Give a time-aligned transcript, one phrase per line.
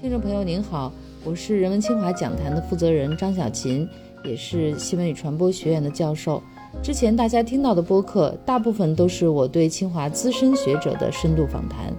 [0.00, 0.92] 听众朋友您好，
[1.24, 3.88] 我是人文清华讲坛的负责人张小琴，
[4.24, 6.42] 也是新闻与传播学院的教授。
[6.82, 11.92] 之前大家听到的播客，大部分都是我对清华资深学者的深度访谈。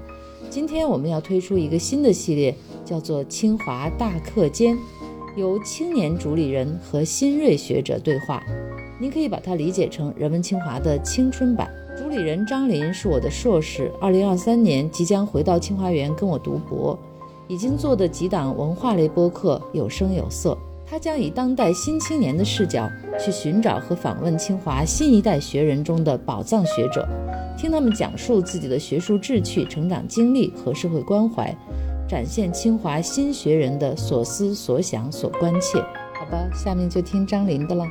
[0.50, 2.54] 今天我们要推出一个新的系列，
[2.84, 4.76] 叫做《清华大课间》，
[5.38, 8.44] 由青年主理人和新锐学者对话。
[9.00, 11.70] 您可以把它理解成人文清华的青春版。
[11.98, 16.98] 主理人张林是我的硕士，二零二三年即将回到清华园跟我读博，
[17.48, 20.58] 已经做的几档文化类播客有声有色。
[20.86, 22.88] 他将以当代新青年的视角
[23.20, 27.08] 去寻找和访问清华新一代学人中的宝藏学者，
[27.58, 31.56] 听他们讲述自己的学术志趣、成长经历和社会关怀，
[32.08, 35.80] 展现清华新学人的所思所想所关切。
[36.20, 37.86] 好吧，下面就听张林的了。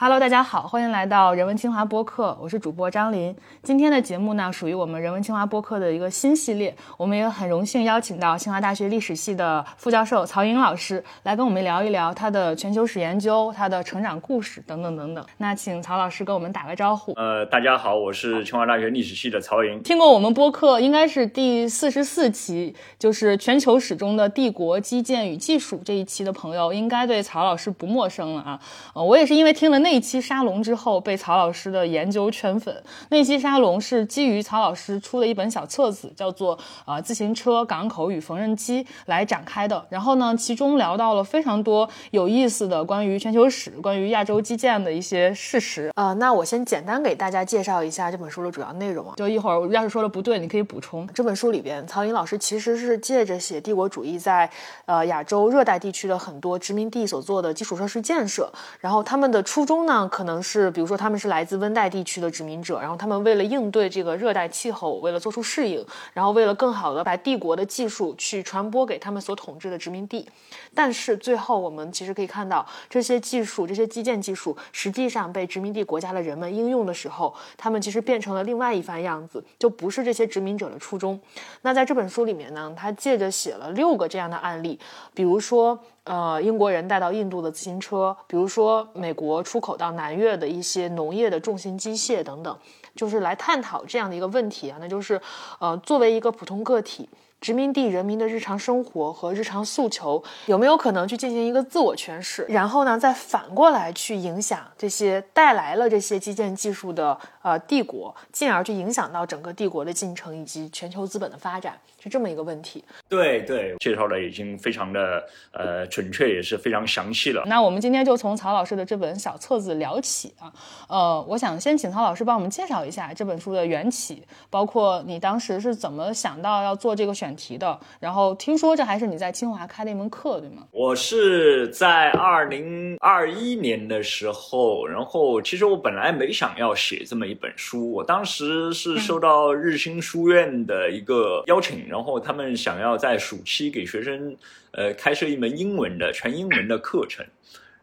[0.00, 3.34] Hello，大家好，欢迎来到人文清华播客，我是主播张林。
[3.64, 6.72] 今天的节目呢，属于我们人文清华播客的一个新系列。
[6.96, 15.26] 我们也很荣幸邀请到清华大学历史系的副教授曹颖老师来跟我们聊一聊他的全球史研究、他的成长故事等等等等。
[15.38, 17.12] 那请曹老师跟我们打个招呼。
[17.16, 19.82] 呃，大家好，我是清华大学历史系的曹颖。
[19.82, 28.60] 听过我们播客应该是第四十四期，就是全球史中的帝国基建与技术这一期的朋友，应该对曹老师不陌生了啊。
[28.94, 29.87] 呃，我也是因为听了那。
[29.90, 32.82] 那期沙龙之后，被曹老师的研究圈粉。
[33.08, 39.82] 那期沙龙是基于曹老师出的一本小册子，叫做《呃自行车、港口与缝纫机》来展开的。
[39.88, 45.90] 然后呢，其中聊到了非常多有意思的关于全球史、关于亚洲基建的一些事实。
[45.94, 49.14] 呃，那我先简单给大家介绍一下这本书的主要内容啊。
[49.16, 51.08] 就一会儿要是说的不对，你可以补充。
[51.14, 54.50] 这本书里边，曹颖老师其实是借着写帝国主义在
[54.84, 59.77] 呃亚洲热带地区的很多殖民地所做的基础设施建设，然后他们的初衷。
[59.86, 70.28] 呢，可能是比如说他们是来自温带地区的殖民者，然后他们为了应对这个热带气候，为了做出适应，然后为了更好的把帝国的技术去传播给他们所统治的殖民地。
[70.74, 81.20] 但是最后我们其实可以看到，这些技术、这些基建技术，实际上被殖民地国家的人们应用的时候，他们其实变成了另外一番样子，就不是这些殖民者的初衷。
[81.62, 84.78] 那在这本书里面呢，他借着写了六个这样的案例，
[85.14, 85.78] 比如说。
[86.08, 92.58] 呃，英国人带到印度的自行车，比如说美国出口到南越的一些农业的重型机械等等，
[92.96, 95.20] 就是来探讨这样的一个问题啊，那就是，
[95.58, 97.08] 呃，作为一个普通个体。
[97.40, 102.44] 殖民地人民的日常生活和日常诉求有没有可能去进行一个自我诠释？
[102.48, 112.84] 然后呢，再反过来去影响这些带来了这些基建技术的呃帝国，进而去影响到整个帝国的进程以及全球资本的发展，是这么一个问题。
[113.08, 117.44] 对对，介绍的已经非常的呃准确，也是非常详细了。
[117.46, 120.52] 那我们今天就从曹老师的这本小册子聊起啊。
[120.88, 127.28] 呃，我想先请曹老师帮我们介绍一下这本书的缘起，包括你当时是怎么想到要做这个选。
[127.38, 130.64] 题的，然后听说这还是你在清华开的一门课，对吗？
[130.72, 144.36] 我是在二零二一年的时候，然后其实我本来没想要写这么一本书，我当时是受到日新书院的一个邀请，然后然后他们想要在暑期给学生
[144.70, 147.26] 呃开设一门英文的全英文的课程。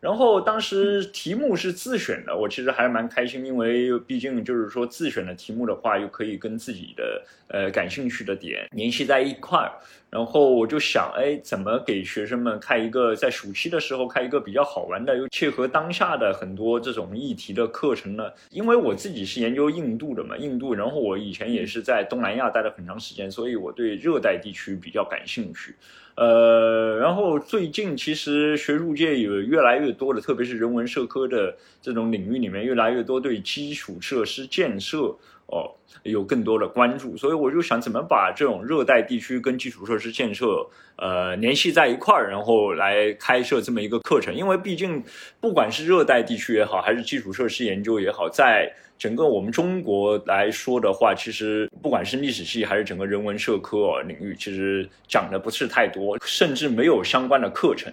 [0.06, 9.72] 然后当时题目是自选的，我其实还蛮开心，因为毕竟就是说自选的题目的话，又可以跟自己的呃感兴趣的点联系在一块儿。
[10.12, 18.32] 然后我就想，哎，怎么给学生们开一个在暑期的时候开一个比较好玩的又切合当下的很多这种议题的课程呢？
[18.52, 25.76] 因为我自己是研究印度的嘛，印度，然后我以前也是在东南亚待了很长时间，所以我对热带地区比较感兴趣。
[26.16, 35.14] 呃，然后最近其实学术界有越来越多的，特别是人文社科的这种领域里面，越来越多对基础设施建设
[35.48, 35.72] 哦
[36.04, 40.68] 有更多的关注，所以我就想怎么把这种热带地区跟基础设施建设
[40.98, 45.04] 呃联系在一块儿，然后来开设这么一个课程，因为毕竟
[45.40, 57.92] 不管是热带地区也好，还是基础设施研究也好，在整个我们中国来说的话，其实不管是历史系还是整个人文社科领域，其实讲的不是太多，甚至没有相关的课程，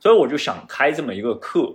[0.00, 1.74] 所以我就想开这么一个课，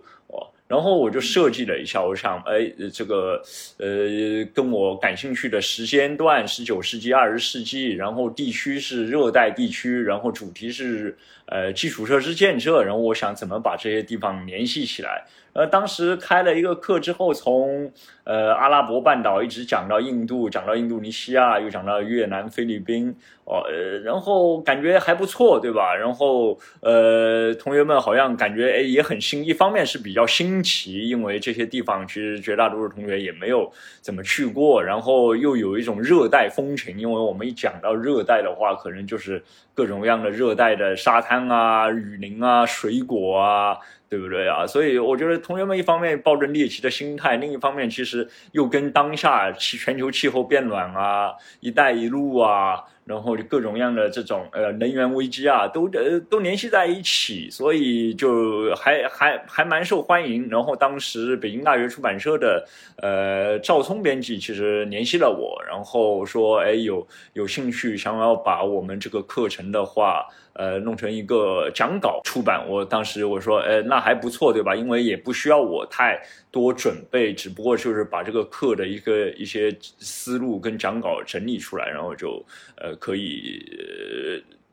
[0.69, 3.42] 然后我就设计了一下，我想，哎，这个
[3.77, 11.18] 呃，跟我感兴趣的时间段，十九世纪、二十世纪，然后地区是热带地区，然后主题是
[11.48, 15.25] 呃基础设施建设，然后我想怎么把这些地方联系起来。
[15.54, 17.92] 呃，当时开了一个课之后，从
[18.24, 23.16] 呃阿拉伯半岛一直讲到印度，讲到印度尼西亚，又讲到越南、菲律宾，
[23.46, 25.96] 哦，呃，然后感觉还不错，对吧？
[25.96, 33.72] 然后呃，同学们好像感觉哎也很新，一方面是比较新奇，因为这些地方其实绝大多数同学也没有
[34.02, 39.44] 怎么去过，然后又有一种热带风情，因为我们一讲到热带的话，可能就是
[39.74, 43.78] 各种各样的热带的沙滩啊、雨林啊、水果啊。
[44.09, 44.65] 对不对啊？
[44.65, 60.50] 所以我觉得同学们一方面抱着猎奇的心态，另一方面其实又跟当下气全球气候变暖啊、一带一路啊，然后各种各样的这种呃能源危机啊，都呃都联系在一起，所以就还还还蛮受欢迎。
[60.50, 62.67] 然后当时北京大学出版社的
[62.97, 70.25] 呃赵聪编辑其实联系了我，然后说哎有有兴趣想要把我们这个课程的话。
[70.54, 74.75] 呃，弄成一个讲稿出版，我当时我说，呃，那还不错，对吧？
[74.75, 83.63] 因为也不需要我太多准备，只不过就是把这个课的一个一些思路跟讲稿整理出来，然后就呃可以。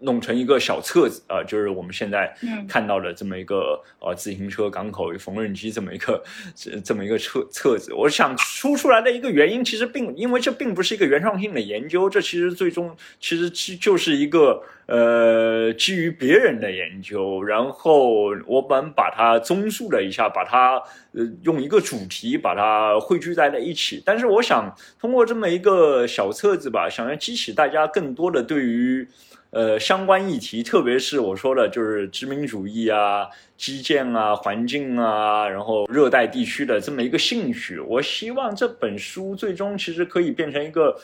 [0.01, 2.35] 弄成一个小册子啊，就是我们现在
[2.69, 6.23] 看到的这么一个呃自行车、港口、缝纫机这么一个
[6.55, 7.95] 这这么一个册册子。
[7.95, 20.75] 我想出出来的一个原因，其实并因为这并不是一个原创性的研究，这其实最终其实其就是一个呃基于别人的研究，然后我们把它综述了一下，把它
[21.13, 24.03] 呃用一个主题把它汇聚在了一起。
[24.05, 29.09] 但是我想通过这么一个小册子吧，想要激起大家更多的对于。
[29.57, 33.27] 呃，相关议题，特别是我说的，就是殖民主义啊、
[33.57, 37.79] 基建啊、环境啊，然后热带地区的这么一个兴趣。
[37.81, 40.95] 我希望这本书最终其实可以变成一个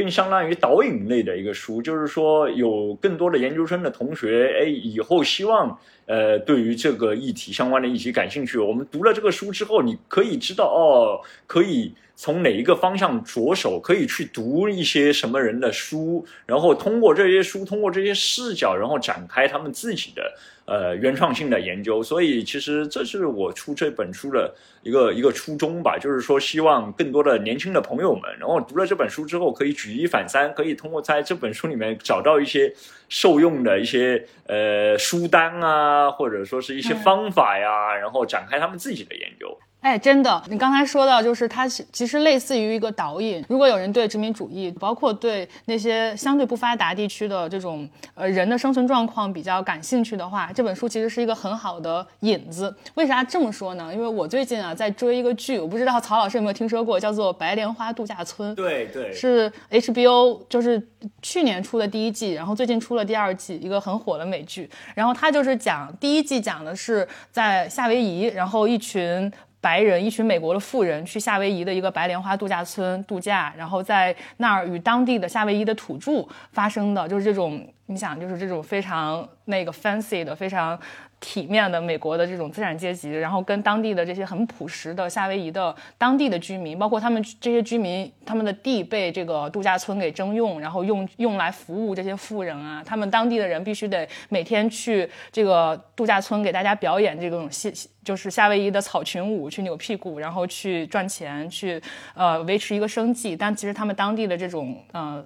[0.00, 8.56] 更相当于导引类的一个书，就是说有更多的研究生的同学，哎，以后希望呃对于这个议题相关的议题感兴趣。
[8.56, 11.92] 我们读了这个书之后，你可以知道哦，可以。
[12.22, 20.30] 从哪一个方向着手，可以去读一些什么人的书，然后通过这些书，通过这些视角，然后展开他们自己的
[20.70, 22.00] 呃原创性的研究。
[22.02, 32.72] 所以，其实这是我出这本书的一个一个初衷吧，就是说希望更多的年轻的朋友们，然后读了这本书之后，可以举一反三，可以通过在这本书里面找到一些
[33.08, 39.58] 受用的一些呃书单啊，或者说是一些方法呀，然后展开他们自己的研究。
[39.80, 43.42] 哎，真的，你刚才说到，就是它其实类似于一个导引。
[43.48, 52.74] 如果有人对殖民主义，包括对那些相对不发达地区的这种呃人的生存状况比较感兴趣的话，这本书其实是一个很好的引子。
[52.94, 53.90] 为啥这么说呢？
[53.94, 58.52] 因为我最近啊在追一个剧，我不知道曹老师有没有听说过，叫做《白莲花度假村》。
[58.54, 60.86] 对对，是 HBO，就是
[61.22, 64.68] 去年出的第一季，然后最近出了第二季，一个很火的美剧。
[64.94, 69.32] 然后它就是讲第一季讲的是在夏威夷，然后一群。
[69.60, 80.78] 白人一群美国的富人去夏威夷的一个白莲花度假村度假，然后在那儿与当地的夏威夷的土著发生的就是这种，你想就是这种非常那个 fancy 的非常。
[81.20, 92.82] 体面的美国的这种资产阶级，然后跟当地的这些很朴实的夏威夷的当地的居民，包括他们这些居民，他们的地被这个度假村给征用，然后用用来服务这些富人啊。
[92.84, 97.70] 他们当地的人必须得每天去这个度假村给大家表演这种戏
[98.02, 101.80] 就是夏威夷的草裙舞，去扭屁股，然后去赚钱，去
[102.14, 103.36] 呃维持一个生计。
[103.36, 105.22] 但其实他们当地的这种呃。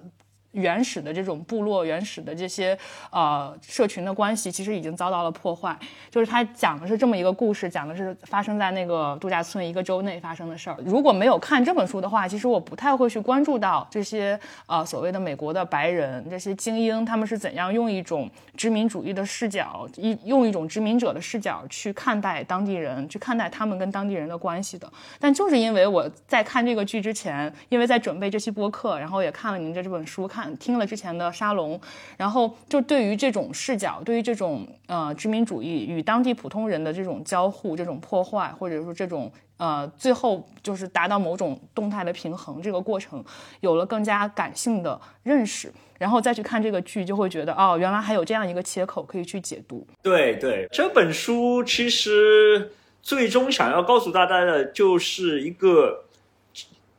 [0.55, 2.77] 原始的这种部落、原始的这些
[3.11, 5.77] 呃社群的关系，其实已经遭到了破坏。
[6.09, 10.77] 就是他讲的是这么一个故事，讲的是发生在那个度假村一个周内发生的事儿。
[10.85, 24.91] 如果没有看这本书的话，其实我不太会去关注到这些呃所谓的美国的白人这些精英，他们是怎样用一种殖民主义的视角，一用一种殖民者的视角去看待当地人，去看待他们跟当地人的关系的。
[25.19, 30.44] 但就是因为我在看这个剧之前，因为在准备这期播客，然后也看了您的这本书，看。
[30.57, 31.79] 听了之前的沙龙，
[32.17, 43.23] 然后就对于这种视角，对于这种呃殖民主义与当地普通人的这种交互、这种破坏，或者说这种呃最后就是达到某种动态的平衡这个过程，
[43.61, 49.85] 有了更加感性的认识，然后再去看这个剧，就会觉得哦，原来还有这样一个切口可以去解读。
[50.01, 52.71] 对对，这本书其实
[53.01, 56.04] 最终想要告诉大家的就是一个。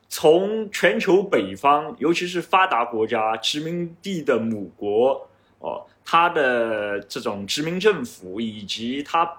[0.09, 9.29] 从全球北方，尤其是发达国家殖民地的母国哦，它的这种殖民政府以及它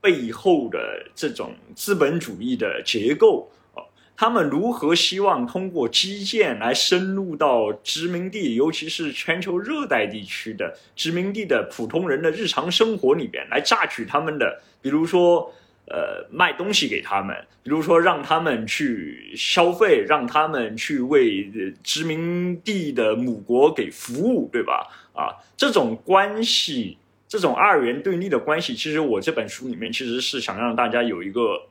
[0.00, 0.78] 背后的
[1.14, 3.82] 这种资本主义的结构哦，
[4.16, 15.52] 他们如何希望通过基建来深入到殖民地，尤其是全球热带地区的殖民地的普通人的日常生活里边，来榨取他们的，比如说。
[15.90, 21.50] 呃卖东西给他们，比如说让他们去消费，让他们去为
[21.82, 24.86] 殖民地的母国给服务，对吧？
[25.14, 31.62] 啊，这种关系，这种二元对立的关系，其实我这本书里面其实是想让大家有一个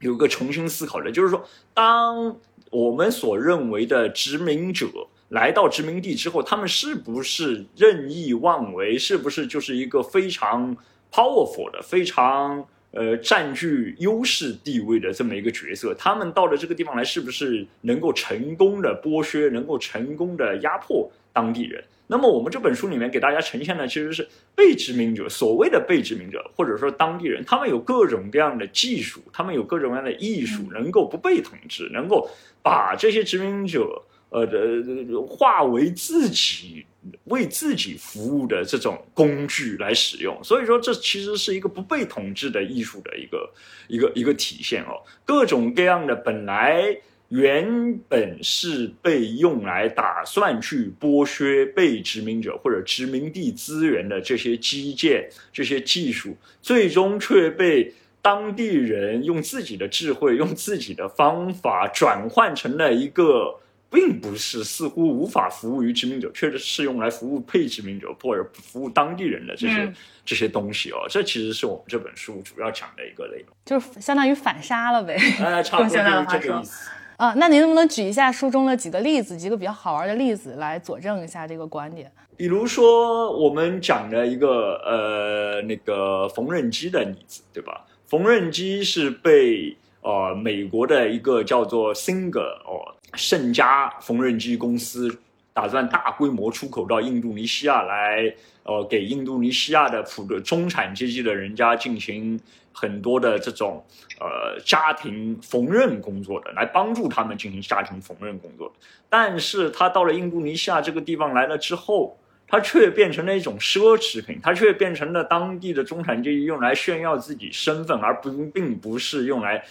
[0.00, 1.44] 有一个重新思考的，就是说，
[1.74, 2.36] 当
[2.70, 4.86] 我们所认为的殖民者。
[5.30, 8.96] 来到殖民地之后，他们是不是任意妄为？
[8.96, 10.76] 是不是就是一个非常
[11.10, 15.94] powerful 的、非常呃占据优势地位的这么一个角色？
[15.94, 21.82] 他们到了这个地方来，是不是能够成功的剥削、能够成功的压迫当地人？
[22.06, 32.30] 那么我们这本书里面给大家呈现的其实是被殖民者，所谓的被殖民者或者说当地人，他们有各种各样的技术，他们有各种各样的艺术，能够不被统治，能够
[32.62, 34.02] 把这些殖民者。
[34.28, 36.84] 呃，呃，化为自己
[37.24, 43.50] 为自己服务的这种工具来使用，所以说这其实是一个不被统治的艺术的一个
[43.86, 45.00] 一个一个体现哦。
[45.24, 46.84] 各种各样的本来
[47.28, 63.60] 原本是被用来打算去剥削被殖民者或者殖民地资源的这些基建、这些技术，最终却被当地人用自己的智慧、用自己的方法转换成了一个。
[63.90, 69.92] 并不是似乎无法服务于殖民者，确实是用来服务被殖民者或者服务当地人的这些
[70.24, 71.06] 这些东西哦。
[71.08, 75.16] 这其实是我们这本书主要讲的一个内容，就是相当于反杀了呗。
[75.40, 76.90] 哎， 差不多就是这个意思。
[77.16, 82.12] 啊，那您能不能举一下书中的几个例子，几个比较好玩的例子来佐证一下这个观点？
[82.36, 87.86] 比如说，我们讲的一个呃那个缝纫机的例子，对吧？
[88.06, 92.94] 缝纫机是被呃美国的一个叫做 Singer 哦。
[93.16, 95.18] 盛家缝纫机公司
[95.52, 102.38] 打算大规模出口到印度尼西亚来，呃，给印度尼西亚的普的中产阶级的人家进行
[102.72, 103.82] 很多的这种
[104.20, 108.70] 呃家庭缝纫工作的，来帮助他们进行家庭缝纫工作。
[109.08, 119.64] 但是他到了印度尼西亚这个地方来了之后，他却变成了一种奢侈品，他却变成了当地的中产阶级用来炫耀自己身份，而不并不是用来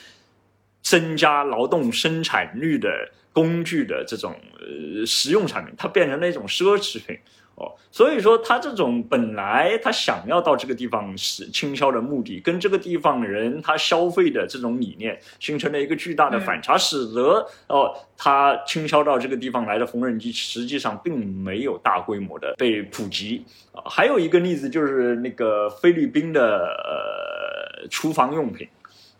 [0.81, 2.89] 增加劳动生产率的。
[3.35, 7.17] 工具的这种呃实用产品，它变成了一种奢侈品
[7.55, 23.83] 哦，所以说他这种本来他想要到这个地方是倾销的目的，跟这个地方人他消费的这种理念形成了一个巨大的反差，使得哦他倾销到这个地方来的缝纫机实际上并没有大规模的被普及啊。
[23.85, 26.41] 还有一个例子就是那个菲律宾的
[26.85, 28.65] 呃厨房用品。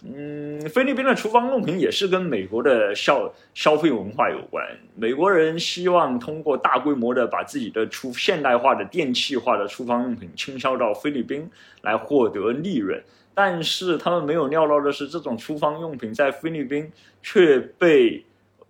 [0.07, 4.63] 嗯，菲律宾的厨房用品也是跟美国的消消费文化有关。
[4.93, 11.49] 美国人希望通过大规模的把自己的厨现代化的电气化的厨房用品倾销到菲律宾
[11.81, 13.01] 来获得利润，
[13.33, 16.87] 但是他们没有料到的是，这种厨房用品在菲律宾
[17.23, 18.23] 却被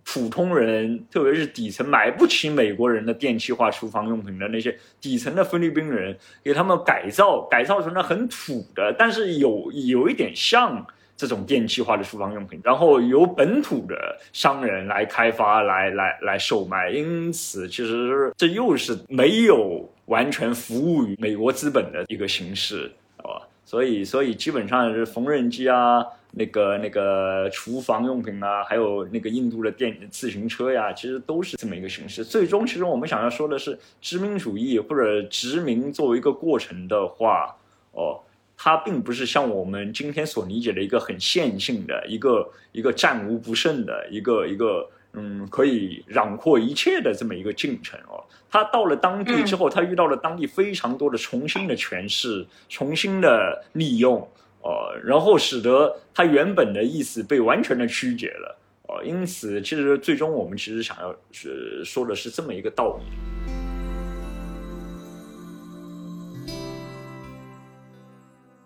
[0.04, 10.86] 普通人，特别是底层买不起美国人的电气化厨房用品的那些底层的菲律宾人，给他们改造，改造成了很土的，但是有有一点像。
[11.16, 32.22] 这种电气化的厨房用品，然后由本土的商人来开发、来来来售卖，因此其实这又是没有完全服务于美国资本的一个形式，啊，所以所以基本上是缝纫机啊，那个那个厨房用品啊，还有那个印度的电自行车呀，其实都是这么一个形式。
[32.22, 37.56] 最终，其实我们想要说的是，殖民主义或者殖民作为一个过程的话，
[37.92, 38.20] 哦。
[38.56, 48.24] 它并不是像我们今天所理解的一个很线性的一个一个战无不胜的一个一个嗯可以囊括一切的这么一个进程哦。
[48.50, 54.26] 他到了当地之后，他遇到了当地非常多的重新的诠释、重新的利用，
[54.62, 58.58] 呃，然后使得他原本的意思被完全的曲解了，
[58.88, 63.35] 呃，因此，其实最终我们其实想要是说的是这么一个道理。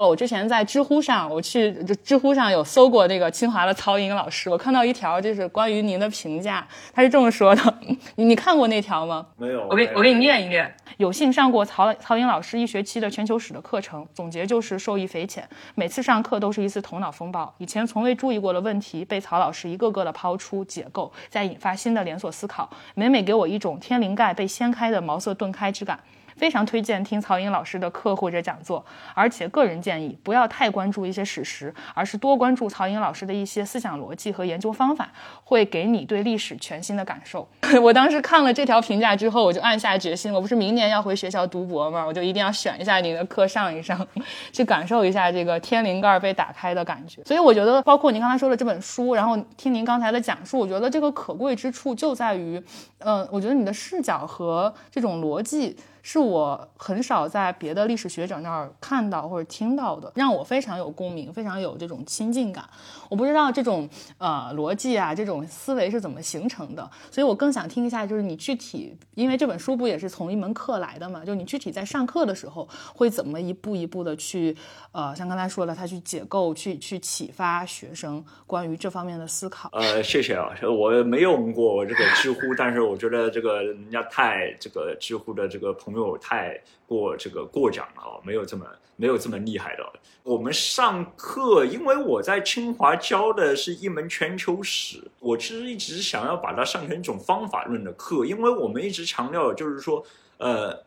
[0.09, 1.71] 我之前在知乎上，我去
[2.02, 7.78] 知乎上有搜过那个清华的曹颖老师，我看到一条就是关于您的评价，他是这么说的，
[8.16, 9.26] 你你看过那条吗？
[9.37, 10.75] 没有，我给我给你念一念。
[10.97, 26.00] 有幸上过曹曹颖老师一学期的全球史的课程，总结就是受益匪浅，每次上课都是一次头脑风暴，以前从未注意过的问题被曹老师一个个的抛出解构，再引发新的连锁思考，每每给我一种天灵盖被掀开的茅塞顿开之感。
[26.40, 28.82] 非常推荐听曹颖老师的课或者讲座，
[29.12, 35.11] 而且个人建议不要太关注一些史实，而是多关注曹颖老师的一些思想逻辑和研究方法，
[35.44, 37.47] 会给你对历史全新的感受。
[37.82, 42.02] 我当时看了这条评价之后，我就暗下决心，我不是明年要回学校读博吗？
[42.06, 44.09] 我就一定要选一下您的课上一上，
[44.50, 47.23] 去感受一下这个天灵盖被打开的感觉。
[47.25, 52.62] 所以我觉得，包括您刚才说的这本书，然后听您刚才的讲述，我觉得这个可贵之处就在于，
[53.00, 55.76] 嗯，我觉得你的视角和这种逻辑。
[56.02, 62.64] 是我很少在别的历史学者那儿看到或者听到的，让我非常有共鸣，非常有这种亲近感。
[63.09, 63.88] 我不知道这种
[64.19, 71.25] 呃逻辑啊，这种思维是怎么形成的，所以我更想听一下，就是你具体，因为这本书不也是从一门课来的嘛？
[71.25, 74.57] 就你具体在上课的时候会怎么一步一步的去
[74.92, 79.69] 呃，像刚才说的，他去解构，去去启发学生关于这方面的思考。
[79.73, 88.66] 呃，谢谢啊，我没用过这个知乎，但是我觉得这个人家太这个知乎的这个朋没有太过这个过奖了，没有这么
[88.97, 89.92] 没有这么厉害的。
[90.23, 100.04] 我们上课，因为我在清华教的是一门全球史，我其实一直想要把它上成一种方法论的课，因为我们一直强调的就是说，
[100.38, 100.85] 呃，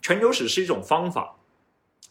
[0.00, 1.34] 全球史是一种方法。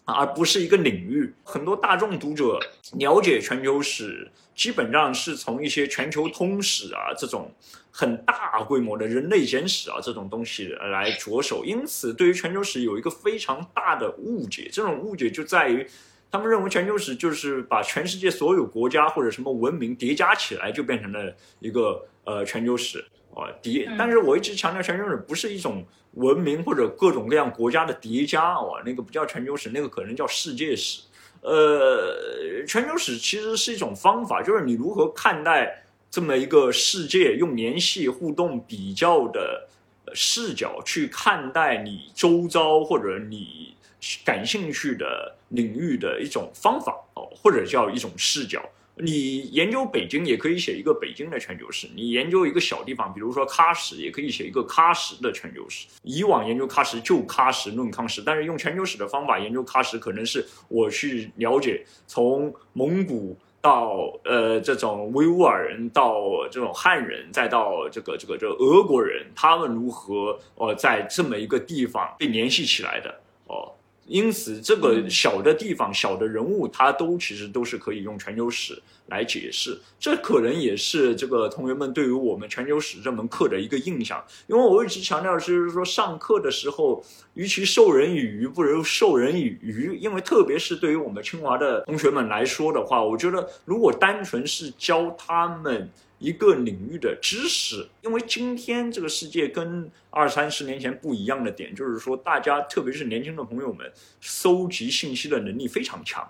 [0.05, 1.33] 而不是一个领域。
[1.43, 2.59] 很多大众读者
[2.97, 7.51] 了解全球史，基本上是从一些全球通史啊这种
[7.91, 11.65] 很大规模的人类简史啊这种东西来着手。
[11.65, 14.69] 因此，对于全球史有一个非常大的误解。
[14.71, 15.85] 这种误解就在于，
[16.31, 23.03] 他们认为全球史就是把全世界所有国家或者什么文明叠加起来，就变成了一个呃全球史
[23.35, 23.87] 啊叠。
[23.97, 25.85] 但是我一直强调，全球史不是一种。
[26.15, 31.01] 文明或者各种各样国家的叠加哦，那个不叫全球史，那个可能叫世界史。
[31.41, 39.67] 呃，全球史其实是一种方法，就是你如何看待这么一个世界，用联系、互动、比较的
[40.13, 43.75] 视角去看待你周遭或者你
[44.23, 48.63] 感兴趣的领域的一种方法哦，或者叫一种视角。
[48.97, 55.87] 你研究北京也可以写一个北京的全球史，你研究一个小地方，比如说喀什，也可以写一个喀什的全球史。
[56.03, 73.13] 以往研究喀什就喀什论喀什，但是用全球史的方法研究喀什，可能是我去了解从蒙古到呃这种维吾尔人，到这种汉人，再到这个这个这俄国人，他们如何呃在这么一个地方被联系起来的
[73.47, 73.73] 哦。
[74.07, 79.75] 因此，这个小的地方、小的人物，他都其实都是可以用全球史来解释。
[79.99, 84.23] 这可能也是这个同学们对于我们全球史这门课的一个印象。
[84.45, 87.03] 因为我一直强调，就是说上课的时候，
[87.33, 89.97] 与其授人以鱼，不如授人以渔。
[89.99, 95.89] 因为特别是对于我们清华的同学们来说的话，我觉得如果单纯是教他们。
[96.19, 106.25] 一个领域的知识，因为今天这个世界跟二三十年前不一样的点，就是说大家，特别是年轻的朋友们，搜集信息的能力非常强，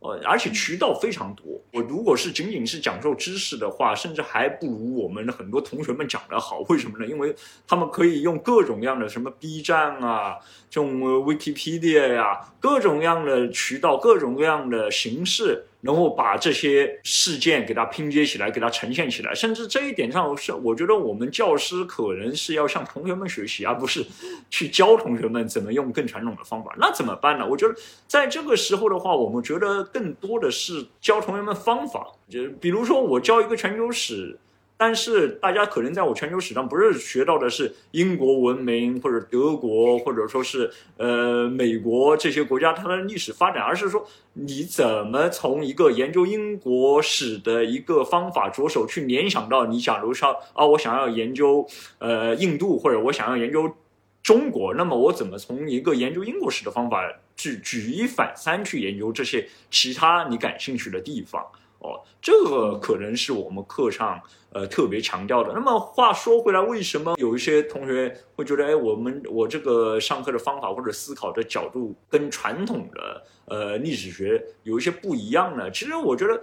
[0.00, 1.60] 呃，而且渠道非常多。
[1.72, 6.58] 我如果是仅仅是讲授知识的话，甚至还不如我们的很多同学们讲的好。
[6.68, 7.06] 为什么呢？
[7.06, 7.34] 因为
[7.66, 10.36] 他们可以用各种各样的什么 B 站啊，
[10.68, 15.64] 这种 Wikipedia 呀，各种各样的渠道，各种各样的形式。
[15.82, 24.04] 能够把这些事件给它拼接起来，给它呈现起来，甚至这一点上是，我觉得我们教师可能是要向同学们学习，而不是
[24.48, 26.74] 去教同学们怎么用更传统的方法。
[26.78, 27.46] 那怎么办呢？
[27.46, 27.74] 我觉得
[28.06, 34.38] 在这个时候的话，我们觉得更多的是教同学们方法，就比如说我教一个全球史。
[34.84, 51.64] 但是大家可能在我全球史上不是学到的是英国文明或者德国或者说是呃美国这些国家它的历史发展，而是说你怎么从一个研究英国史的一个方法着手去联想到你假如说啊我想要研究
[51.98, 53.72] 呃印度或者我想要研究
[54.20, 57.00] 中国，那么我怎么从一个研究英国史的方法
[57.36, 61.46] 去举一反三去研究这些其他你感兴趣的地方？
[61.82, 64.20] 哦，这个可能是我们课上
[64.52, 65.52] 呃特别强调的。
[65.52, 75.68] 那么话说回来，为什么有一些同学会觉得，哎，我们我这个上课的方法或者思考的角度跟传统的呃历史学有一些不一样呢？
[75.72, 76.40] 其实我觉得，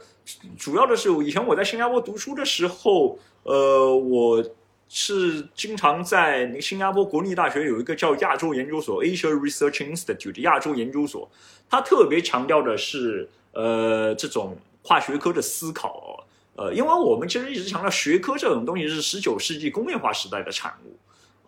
[0.57, 4.43] 主要的是以前我在新加坡读书的时候，呃，我
[4.89, 11.31] 是经常在那个新加坡国立大学有一个叫亚洲研究所 （Asia Research Institute） 亚洲研究所，
[11.69, 14.57] 它特别强调的是呃这种。
[14.81, 20.97] 跨学科的思考，呃，因为我们其实一直强调学科这种东西是十九世纪工业化时代的产物，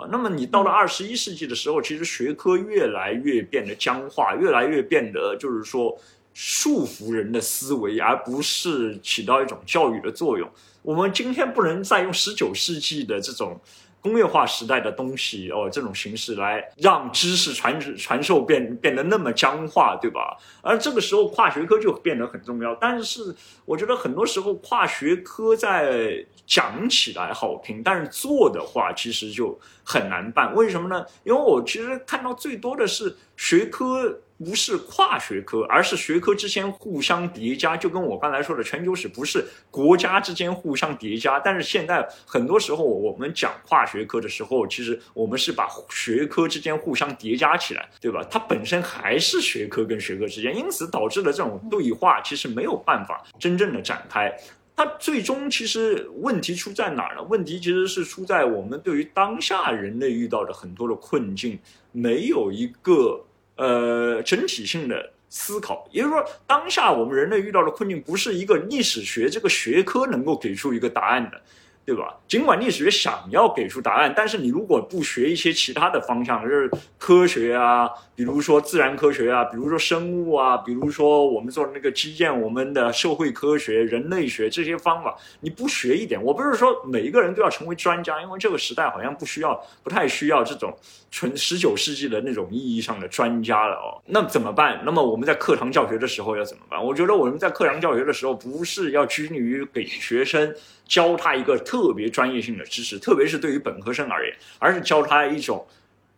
[0.02, 5.98] 啊，那么你到了二十一世纪的时候，其实学科越来越变得僵化，越来越变得就是说
[6.34, 10.50] 束缚人的思维，而不是起到一种教育的作用。
[10.82, 13.60] 我们今天不能再用十九世纪的这种
[14.02, 20.36] 工业化时代的东西哦，这种形式来让知识传传授变变得那么僵化，对吧？
[20.62, 22.76] 而这个时候跨学科就变得很重要。
[22.76, 23.36] 但是
[23.66, 30.54] 我觉得很多时候跨学科在讲起来好听，但是做的话其实就很难办。
[30.56, 31.06] 为什么呢？
[31.24, 34.20] 因为我其实看到最多的是学科。
[34.44, 37.78] 不是跨学科，而是学科之间互相叠加。
[37.78, 41.40] 就跟我刚才说的，全球史不是国家之间互相叠加。
[41.40, 48.26] 但是现在很多时候我们讲跨学科的时候，其实我们是把学科之间互相叠加起来，对吧？
[48.32, 54.36] 它本身还是学科跟学科之间，因此导致了这种对话其实没有办法真正的展开。
[54.76, 57.22] 它最终其实问题出在哪儿呢？
[57.30, 61.60] 问题其实是出在我们对于当下人类遇到的很多的困境
[61.92, 63.24] 没有一个。
[63.56, 71.42] 呃，整体性的思考，也就是说，当下我们人类遇到的困境，不是一个历史学这个学科能够给出一个答案的。
[71.84, 72.16] 对吧？
[72.28, 90.74] 尽管历史学想要给出答案，但是你如果不学一些其他的方向，就是科学啊，比如说自然科学啊，比如说生物啊，比如说我们做的那个基建，我们的社会科学、人类学这些方法，你不学一点，我不是说每一个人都要成为专家，因为这个时代好像不需要，不太需要这种
[91.10, 94.00] 纯十九世纪的那种意义上的专家了哦。
[94.06, 94.82] 那怎么办？
[94.86, 96.82] 那么我们在课堂教学的时候要怎么办？
[96.82, 100.54] 我觉得我们在课堂教学的时候，不是要拘泥于给学生。
[100.92, 105.66] 教他一个特别专业性的知识，特别是对于本科生而言，而是教他一种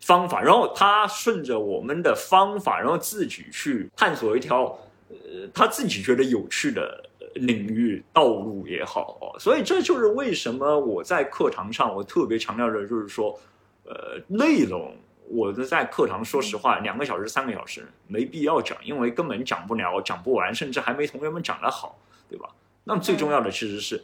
[0.01, 4.63] 方法，然后他顺着我们的方法，然后自己去探索一条
[5.09, 9.35] 呃他自己觉得有趣的领域道路也好。
[9.37, 13.39] 所以这就是为什么我在课堂上我特别强调的，就是说，
[13.85, 14.91] 呃，内容
[15.29, 21.95] 我的在课堂说实话，两个小时、三个小时没必要讲，因为根本讲不了、讲不完，甚至还没同学们讲得好，
[22.27, 22.49] 对吧？
[22.83, 24.01] 那么最重要的其实是。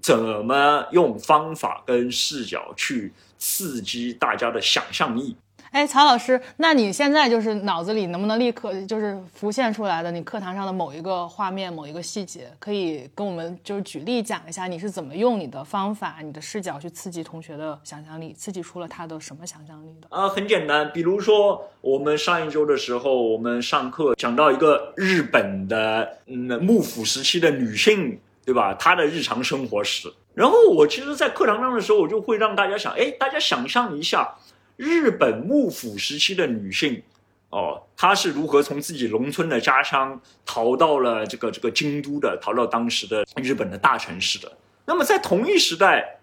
[0.00, 5.36] 怎么用方法跟视角去刺激大家的想象力？
[5.70, 20.06] 哎，曹老师，那你现在就是脑子里能不能立刻就是浮现出来的你课堂上的某一个画面、某一个细节，可以跟我们就是举例讲一下，你是怎么用你的方法、你的视角去刺激同学的想象力，刺激出了他的什么想象力的？
[20.16, 28.20] 啊，很简单，比如说我们上一周的时候，我们上课讲到一个日本的嗯幕府时期的女性。
[28.44, 28.74] 对吧？
[28.74, 30.12] 他的日常生活史。
[30.34, 34.36] 然后我其实，在课堂上的时候，我就会让大家想，哎，大家想象一下，
[34.76, 37.02] 日本幕府时期的女性，
[37.50, 44.52] 哦，她是如何从自己农村的家乡逃到了这个这个京都的，逃到当时的日本的大城市的。
[44.86, 46.18] 那么在同一时代，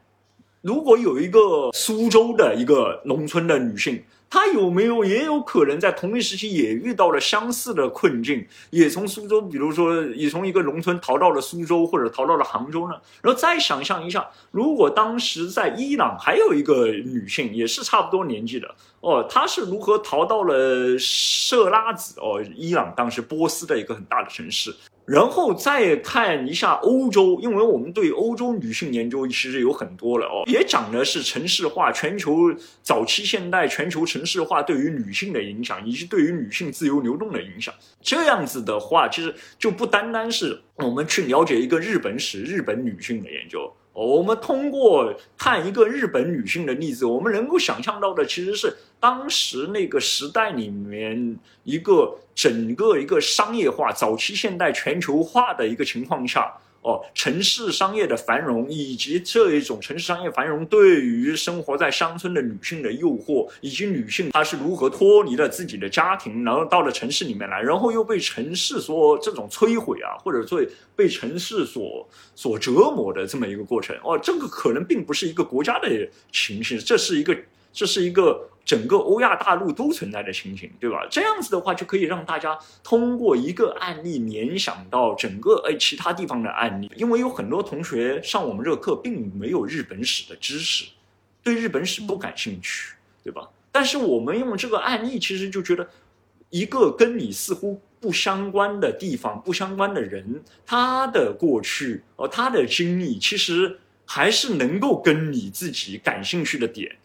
[0.62, 4.03] 如果有一个苏州的一个农村的女性。
[4.31, 12.95] 他有没有也有可能在同一时期也遇到了相似的困境，也从苏州，比如说也从一个农村逃到了苏州或者逃到了杭州呢？
[13.21, 24.73] 然后再想象一下，如果当时在伊朗还有一个女性，也是差不多年纪的哦，她是如何逃到了设拉子哦，伊朗当时波斯的一个很大的城市。
[25.03, 32.33] 然后再看一下欧洲，因为我们对欧洲女性研究其实有很多了哦，也讲的是城市化、全球
[32.83, 37.73] 早期现代全球城市化对于女性的影响，以及对于女性自由流动的影响。
[37.99, 43.69] 这样子的话，其实就不单单是我们去了解一个日本史、日本女性的研究。
[43.93, 56.54] 我们通过看一个日本女性的例子，我们能够想象到的其实是当时那个时代里面一个整个一个商业化、早期现代全球化的一个情况下。
[56.81, 70.59] 哦，城市商业的繁荣，以及这一种城市商业繁荣对于生活在乡村的女性的诱惑，以及女性她是如何脱离了自己的家庭，然后到了城市里面来，然后又被城市所这种摧毁啊，或者说
[70.95, 73.95] 被城市所所折磨的这么一个过程。
[74.03, 75.87] 哦，这个可能并不是一个国家的
[76.31, 77.37] 情形，这是一个，
[77.71, 78.47] 这是一个。
[78.63, 81.06] 整个欧亚大陆都存在的情形，对吧？
[81.10, 86.91] 这样子的话，就可以让大家通过一个案例联想到整个哎其他地方的案例。
[86.95, 90.86] 因为有很多同学上我们这个课并没有日本史的知识，
[91.43, 92.93] 对日本史不感兴趣，
[93.24, 93.50] 对吧？
[93.71, 95.89] 但是我们用这个案例，其实就觉得
[96.50, 106.97] 一个跟你似乎不相关的地方、不相关的人，他的过去哦，他的经历，其实还是能够跟你自己感兴趣的点。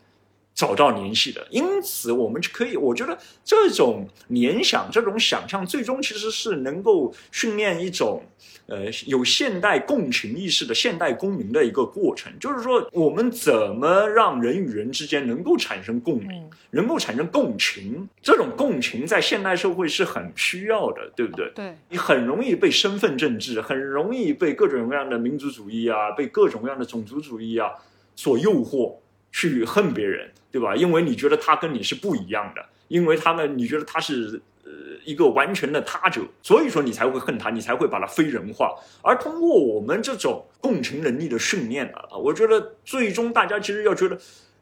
[0.57, 8.23] 找到联系的，因此我们就可以，我觉得这种联想、这种想象，最终其实是能够训练一种，
[8.65, 12.33] 呃，有现代共情意识的现代公民的一个过程。
[12.41, 18.09] 就是说，我们怎么让人与人之间能够产生共鸣，能够产生共情？
[18.23, 21.53] 这种共情在现代社会是很需要的，对不对？
[21.55, 27.71] 对，你很容易被身份政治，很容易被各种各样的民族主义啊，被各种各样的种族主义啊
[28.15, 28.95] 所诱惑。
[29.37, 30.75] 去恨别人，对吧？
[30.75, 34.71] 因为你觉得他跟你是不一样的，因为他呢你觉得他是呃
[35.05, 38.75] 一个完全的他者，所以说你才会恨他，你才会把他非人化。
[39.03, 44.19] 而通过我们这种共情能力的训练啊，我觉得最终大家其实要觉得。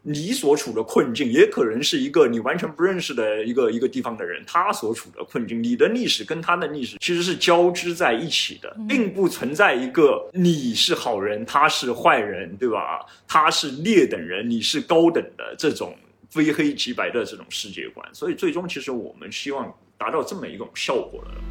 [0.06, 13.00] 你所处的困境，也可能是一个你完全不认识的一个一个地方的人，他所处的困境，你的历史跟他的历史其实是交织在一起的，并不存在一个你是好人，他是坏人，对吧？
[13.26, 15.96] 他是劣等人，你是高等的这种
[16.28, 18.06] 非黑即白的这种世界观。
[18.12, 21.43] 所以最终，其实我们希望达到这么一种效果的。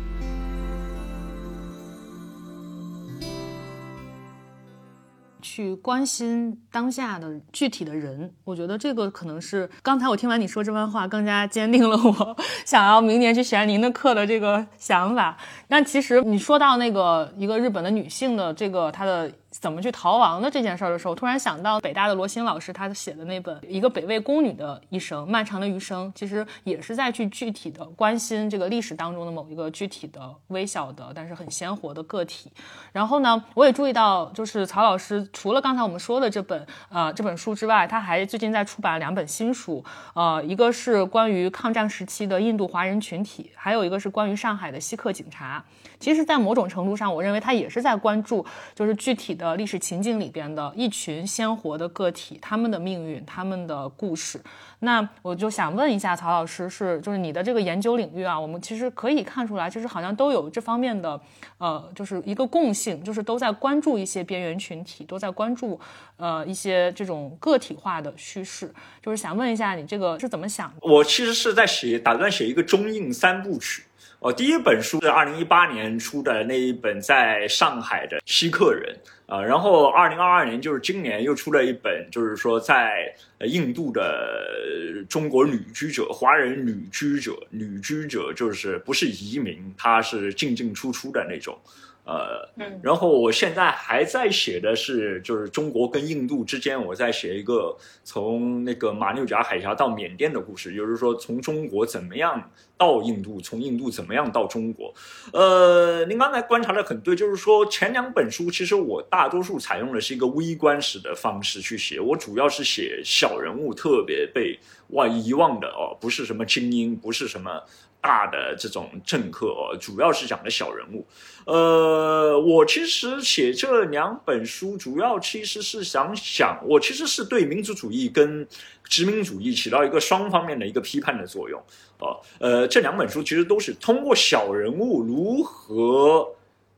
[5.55, 12.35] 去关心当下的具体的人，我觉得这个可能是刚才我听完你说这番话，更加坚定了我
[12.65, 15.37] 想要明年去选您的课的这个想法。
[15.67, 19.31] 但其实你说到那个一个日本的女性的这个她的。
[19.59, 32.51] 怎么去逃亡的这件事儿的时候，突然想到北大的罗欣老师他写的那本《一个北魏宫女的一生：漫长的余生》，其实也是在去具体的关心这个历史当中的某一个具体的微小的但是很鲜活的个体。
[32.91, 45.63] 然后呢，我也注意到，就是曹老师除了刚才我们说的这本呃这本书之外，他还最近在出版两本新书，呃，一个是关于抗战时期的印度华人群体，还有一个是关于上海的锡克警察。
[46.03, 54.37] 其实，在某种程度上，我认为他也是在关注，就是具体的历史情境里边的一群鲜活的个体，他们的命运，他们的故事。
[54.79, 61.17] 那我就想问一下曹老师，是就是你的这个研究领域啊，我们其实可以看出来，就是好像都有这方面的，
[61.57, 65.79] 呃，就是一个共性，就是都在关注一些边缘群体，都在关注
[66.17, 68.69] 呃一些这种个体化的叙事。
[69.01, 70.75] 就是想问一下，你这个是怎么想的？
[70.81, 73.85] 我其实是在写，打算写一个中印三部曲。
[74.23, 91.59] 哦，第一本书是二零一八年出的那一本在上海的西克人啊，然后二零二二年就是今年又出了一本，就是说在印度的中国旅居者，华人旅居者，旅居者就是不是移民，他是进进出出的那种。
[92.05, 92.49] 呃，
[92.81, 104.93] 然后我现在还在写的是，就是中国跟印度之间，我在写一个从那个马六甲海峡到缅甸的故事，就是说从中国怎么样到印度，从印度怎么样到中国。
[105.31, 117.63] 呃，您刚才观察的很对，就是说前两本书其实我大多数采用的是一个微观史的方式去写，我主要是写小人物特别被哇遗忘的哦，不是什么精英，不是什么。
[118.03, 121.07] 大的这种政客哦，主要是讲的小人物。
[121.45, 128.45] 呃，我其实写这两本书，主要其实是想想，我其实是对民族主义跟
[128.83, 131.57] 殖民主义起到一个双方面的一个批判的作用。
[131.99, 136.27] 哦，呃，这两本书其实都是通过小人物如何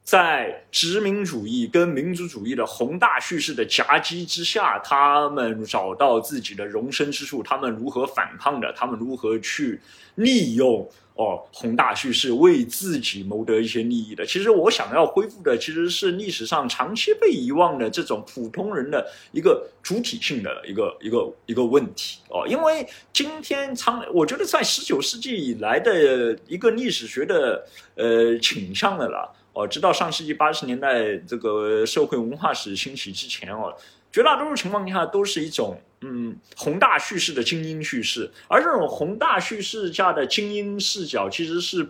[0.03, 9.81] 在殖民主义跟民族主义的宏大叙事的夹击之下，他们找到自己的容身之处，他们如何反抗的，他们如何去
[10.13, 10.88] 利用。
[11.15, 22.45] 哦，宏大叙事为自己谋得一些利益的，其实我想要恢复的其实是历史上长期被遗忘的这种普通人的一个主体性的一个一个一个问题哦。
[22.45, 33.73] 因为今天长，我觉得在十九世纪以来的一个历史学的呃倾向的了哦，直到上世纪八十年代这个社会文化史兴起之前哦。
[34.15, 41.86] 绝大多数情况下都是一种嗯宏大叙事的精英叙事，而这种宏大叙事下的精英视角其实是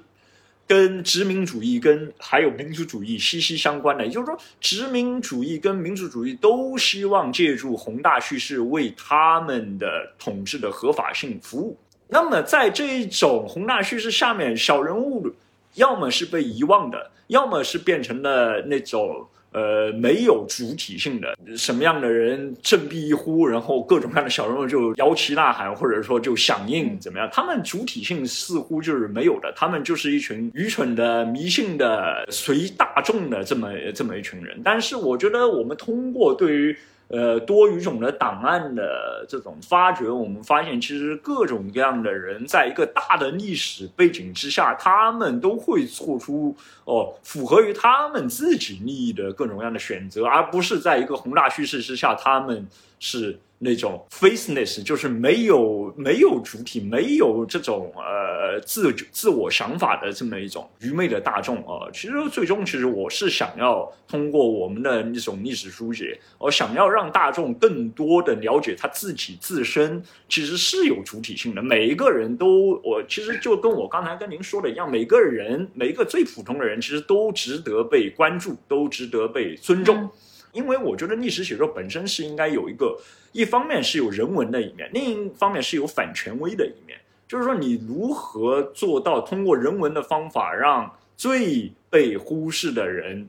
[0.66, 4.04] 跟殖民主义跟还有民族主义息息相关的。
[4.04, 11.78] 也就是说，殖民主义跟民族主义都希望借助宏大叙事为他们的统治的合法性服务。
[12.08, 15.32] 那么，在这一种宏大叙事下面，小人物
[15.76, 19.26] 要么是被遗忘的，要么是变成了那种。
[19.52, 27.30] 呃，没有主体性的什么样的人振臂一呼，然后各种各样的小人物就摇旗呐喊，或者说就响应，怎么样？
[27.32, 34.60] 他们主体性似乎就是没有的，他们就是一群愚蠢的、迷信的、随大众的这么这么一群人。
[34.62, 36.78] 但是，我觉得我们通过对于。
[37.08, 52.68] 呃，多语种的档案的这种发掘，我们发现其实各种各样的人，在一个大的历史背景之下，他们都会做出哦符合于他们自己利益的各种各样的选择，而不是在一个宏大叙事之下，他们
[53.00, 53.40] 是。
[53.66, 61.90] 那种 faceless 就是没有没有主体，没有这种呃自自我想法的这么一种愚昧的大众啊。
[61.92, 71.62] 其实最终，其实我是想要通过我们的一种历史书写，我想要让大众更多的了解他自己自身其实是有主体性的。
[71.64, 80.08] 每一个人都，我其实就跟我刚才跟您说的一样，每个人每一个最普通的人，其实都值得被关注，都值得被尊重。
[80.56, 82.98] 因为我觉得历史写作本身是应该有一个，
[83.34, 86.98] 一方面是有人文的一面，另一方面是有反权威的一面。
[87.28, 93.28] 就是说，你如何做到通过人文的方法，让最被忽视的人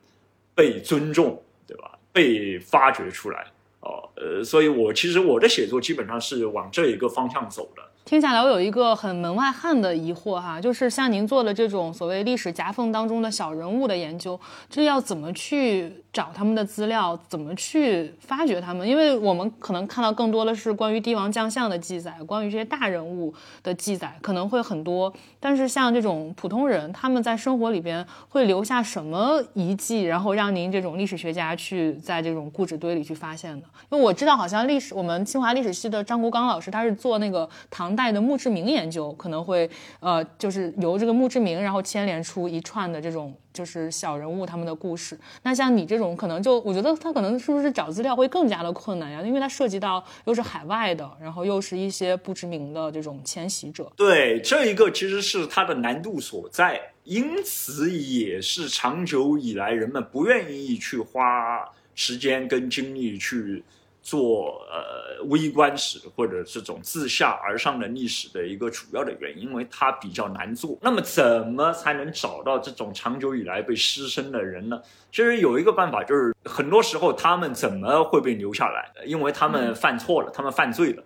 [0.54, 1.98] 被尊重，对吧？
[2.12, 3.46] 被发掘出来。
[3.80, 7.82] 哦，呃，所以我其实我的写作基本上是往这一个方向走的。
[8.06, 14.38] 听下来，我有一个很门外汉的疑惑哈，就是像您做的这种所谓历史夹缝当中的小人物的研究，
[14.70, 18.88] 这要怎么去找他们的资料，怎么去发掘他们？
[18.88, 33.66] 因为我们可能看到更多的是关于帝王将相的记载，关于这些大人物的记载可能会很多，但是像这种普通人，他们在生活里边会留下什么遗迹，然后让您这种历史学家去在这种故纸堆里去发现的？
[33.90, 37.95] 因为我知道，好像历史我们清华历史系的张国刚老师，他是做那个唐。
[37.96, 39.68] 代的墓志铭研究可能会，
[40.00, 45.18] 呃，就是由这个墓志铭，然后牵连出一串的这种就是小人物他们的故事。
[45.42, 49.22] 那像你这种，可能就我觉得他可能是不是找资料会更加的困难呀？
[49.22, 53.90] 因为它涉及到又是海外的，然后又是一些不知名的这种迁徙者。
[53.96, 63.64] 对，这一个其实是它的难度所在，因此也是长久以来人们不愿意去花时间跟精力去。
[64.06, 70.78] 做呃微观史或者这种自下而上的历史的一个主要的原因，因为它比较难做。
[70.80, 74.80] 那么怎么才能找到这种长久以来被失声的人呢？
[75.10, 78.88] 其实有一个办法，就是很多时候他们怎么会被留下来？
[79.04, 81.02] 因为他们犯错了，他们犯罪了，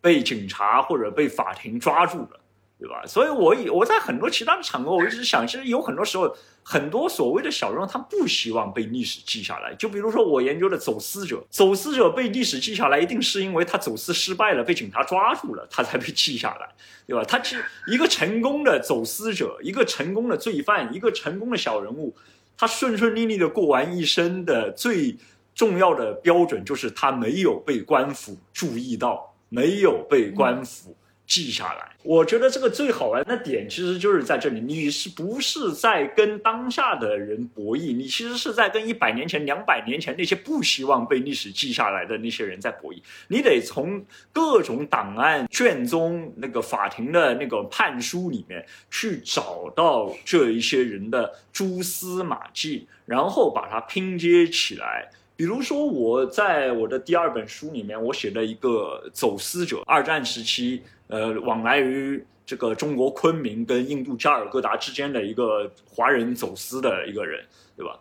[0.00, 2.39] 被警察或者被法庭抓住了。
[2.80, 3.04] 对吧？
[3.06, 9.74] 所以，我以我在很多其他的场合，我一直想，其实有很多时候，很多所谓的小人物，他不希望被历史记下来。
[9.74, 16.66] 就比如说我研究的走私者，走私者被历史记下来，一定是因为他走私失败了，被警察抓住了，他才被记下来，
[17.06, 17.22] 对吧？
[17.22, 22.16] 他其实一个成功的走私者，一个成功的罪犯，一个成功的小人物，
[22.56, 25.14] 他顺顺利利的过完一生的最
[25.54, 30.96] 重要的标准，就是他没有被官府注意到，没有被官府。
[31.30, 37.94] 记下来，我觉得这个最好玩的点其实就是在这里，你是不是在跟当下的人博弈？
[37.96, 43.00] 你其实是在跟一百年前、两百年前那些不希望被历史记下来的那些人在博弈。
[43.28, 55.08] 你得从各种档案卷宗、那个法庭的那个判书里面去找到这一些人的蛛丝马迹，然后把它拼接起来。
[55.36, 60.82] 比如说，我在我的第二本书里面，我写了一个走私者，二战时期。
[61.10, 67.44] 呃，往来于这个中国昆明跟印度加尔各答之间的一个华人走私的一个人，
[67.76, 67.98] 对吧？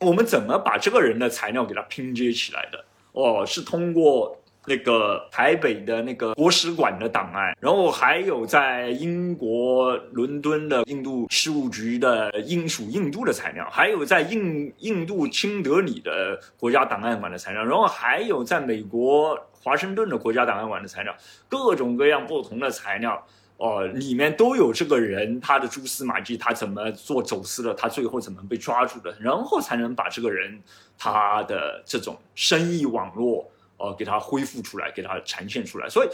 [0.00, 2.84] 我们怎么把这个人的材料给他拼接起来的？
[3.12, 19.38] 哦，是通过那个台北的那个国史馆的档案，然后还有在英国伦敦的印度事务局的英属印度的材料，还有在印印度新德里的国家档案馆的材料，然后还有在美国。
[19.64, 21.16] 华盛顿的国家档案馆的材料，
[21.48, 30.60] 各种各样不同的材料，哦，里面都有这个人他的蛛丝马迹，他怎么做走私的，他最后怎么被抓住的，然后才能把这个人
[30.98, 35.88] 他的这种生意网络，哦，给它恢复出来，给它呈现出来。
[35.88, 36.08] 所以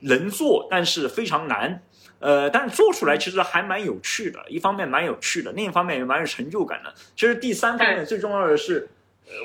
[0.00, 1.82] 能做，但是非常难，
[2.18, 6.94] 呃，但是做出来其实还蛮有趣的，一方面蛮有趣的，另一方面也蛮有成就感的。
[7.16, 8.88] 其实第三方面最重要的是。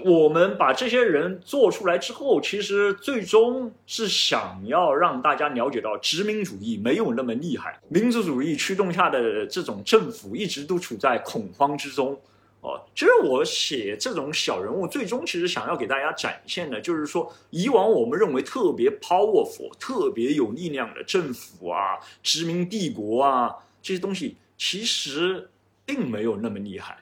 [0.06, 12.18] 我们把这些人做出来之后，其实最终是想要让大家了解到，殖民主义没有那么厉害，民族主义驱动下的这种政府一直都处在恐慌之中。
[12.64, 25.50] 哦，其实我写这种小人物，最终其实想要给大家展现的，就是说，以往我们认为特别 powerful、特别有力量的政府啊、殖民帝国啊这些东西，其实
[25.86, 26.98] 并没有那么厉害。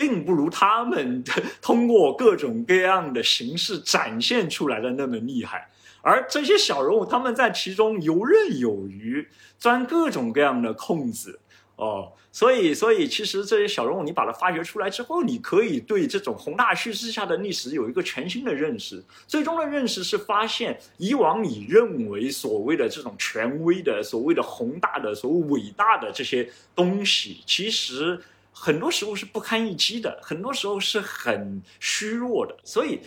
[0.00, 1.24] 并不如他们
[1.60, 5.68] 通过各种各样的形式展现出来的那么厉害，
[6.02, 9.26] 而这些小人物他们在其中游刃有余，
[9.58, 11.40] 钻各种各样的空子，
[11.78, 19.02] 哦，所以，所以其实这些小人物你把它发掘出来之后，你可以对这种宏大叙事下的历史有一个全新的认识。
[19.26, 28.20] 最终的认识是发现，以往你认为所谓的这种权威的、所谓的宏大的、所谓伟大的这些东西，其实。
[28.60, 32.98] 很多时候是不堪一击的，很多时候是很虚弱的，所以，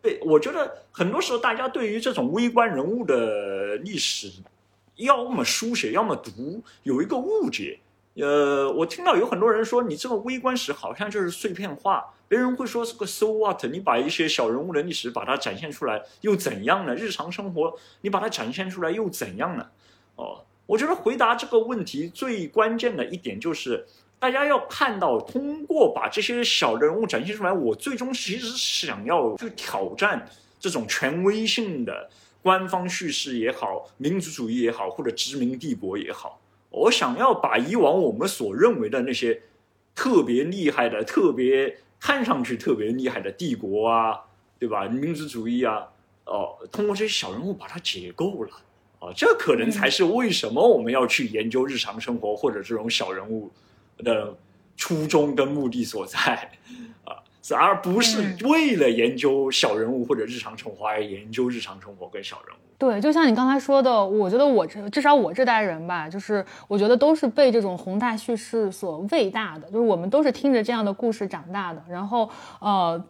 [0.00, 4.30] 对，我觉得很多时候大家对于这种微观人物的历史，
[4.94, 7.80] 要么书写，要么读，有一个误解。
[8.14, 13.64] 呃，我听到有很多人说，你这个微观史好像就是碎片化，别人会说是个 so what？
[13.66, 16.94] 你把一些小人物的历史把它展现出来又怎样呢？
[16.94, 19.66] 日常生活你把它展现出来又怎样呢？
[20.16, 23.86] 哦，我觉得回答这个问题最关键的一点就是。
[24.20, 32.10] 大家要看到，通过把这些小人物展现出来，我最终其实想要去挑战这种权威性的
[32.42, 36.38] 官方叙事也好，民族主义也好，或者殖民帝国也好，
[36.70, 39.42] 我想要把以往我们所认为的那些
[39.94, 44.20] 特别厉害的、特别看上去特别厉害的帝国啊，
[44.58, 44.86] 对吧？
[44.86, 45.88] 民族主义啊，
[46.24, 48.50] 哦，通过这些小人物把它解构了。
[49.00, 53.50] 啊，这可能才是为什么我们要去研究日常生活或者这种小人物
[53.96, 54.36] 的
[54.76, 56.52] 初衷跟目的所在
[57.04, 57.16] 啊，
[57.54, 62.60] 而不是为了研究小人物或者日常生活而研究日常生活跟小人物。
[62.78, 72.30] 对，就像你刚才说的，我觉得我这至少我这代人吧，就是我觉得都是被这种宏大叙事所喂大的，就是我们都是听着这样的故事长大的，然后
[72.60, 73.02] 呃，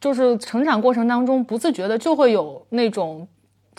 [0.00, 3.28] 就是成长过程当中不自觉的就会有那种。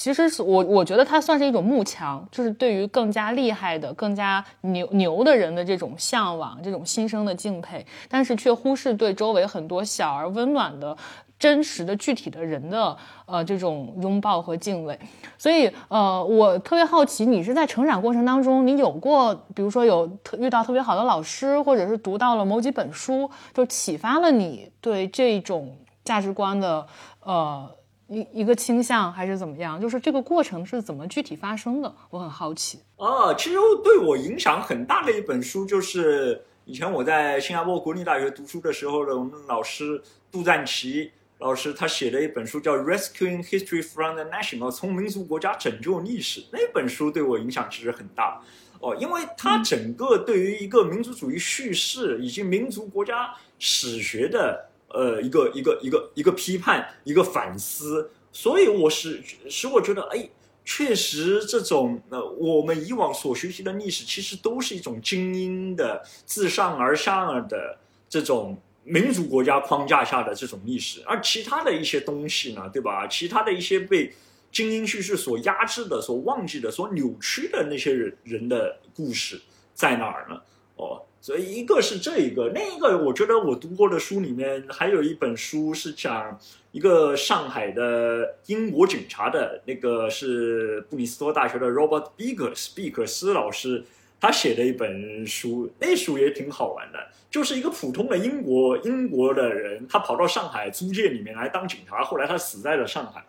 [0.02, 10.98] 其实是我，我觉得它算是一种幕墙，就是对于更加厉害的、更加牛牛的人的这种向往、这种心生的敬佩，但是却忽视对周围很多小而温暖的、
[11.38, 12.98] 真实的、具体的人的
[13.28, 14.98] 呃这种拥抱和敬畏。
[15.38, 26.88] 所以呃，我特别好奇，你是在成长过程当中，你有过比如说有特遇到特别好的老师，或者是读到了某几本书，就启发了你对这种价值观的
[27.24, 27.70] 呃。
[28.12, 29.80] 一一个倾向还是怎么样？
[29.80, 31.96] 就是这个过程是怎么具体发生的？
[32.10, 32.82] 我很好奇。
[32.98, 46.44] 啊，其实对我影响很大的一本书，就是以前我在新加坡国立大学读书的时候的我们老师杜赞奇老师，他写的一本书叫《Rescuing History from the National》，从民族国家拯救历史。
[46.52, 48.42] 那本书对我影响其实很大
[48.82, 54.68] 哦，因为它整个对于一个民族主义叙事以及民族国家史学的。
[54.94, 60.30] 呃，一个一个一个一个批判，一个反思，所以我是使我觉得，哎，
[60.64, 67.78] 确实这种呃，我们以往所学习的历史，其实都是一种精英的自上而下的
[68.10, 73.08] 这种民族国家框架下的这种历史，而其他的一些东西呢，对吧？
[73.08, 74.14] 其他的一些被
[74.52, 79.42] 精英叙事所压制的、所忘记的、所扭曲的那些人人的故事
[79.74, 80.42] 在哪儿呢？
[80.76, 81.02] 哦。
[81.22, 86.40] 所以一个是这一个，另一个我觉得我读过的书里面还有一本书是讲
[86.72, 93.84] 一个上海的英国警察的，那个是布里斯托大学的 Robert Beekers 毕克斯老师，
[94.20, 96.98] 他写的一本书，那书也挺好玩的，
[97.30, 103.24] 就是一个普通的英国英国的人，他跑到上海租界里面来当警察，后来他死在了上海，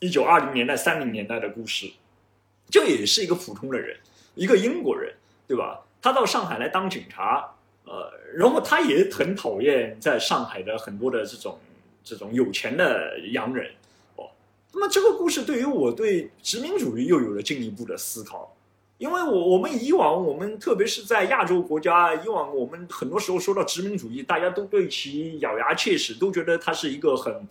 [0.00, 1.88] 一九二零年代三零年代的故事，
[2.68, 3.96] 这也是一个普通的人，
[4.34, 5.14] 一个英国人，
[5.46, 5.80] 对吧？
[6.04, 11.58] 他到上海来当警察，呃，然后他也很讨厌在上海的很多的这种
[12.04, 13.70] 这种有钱的洋人，
[14.16, 14.28] 哦，
[14.74, 18.54] 那么这个故事对于我对殖民主义又有了进一步的思考，
[18.98, 27.48] 因为我我们以往我们特别是在亚洲国家，以往我们很多时候说到殖民主义，大家都对其咬牙切齿，都觉得它是一个很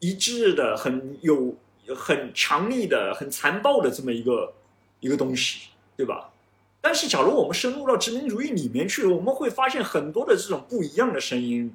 [0.00, 1.54] 一致的、很有
[1.94, 4.52] 很强力的、很残暴的这么一个
[4.98, 6.28] 一个东西，对吧？
[6.88, 11.70] 但是，假如我们深入到殖民主义里面去，我们会发现很多的这种不一样的声音。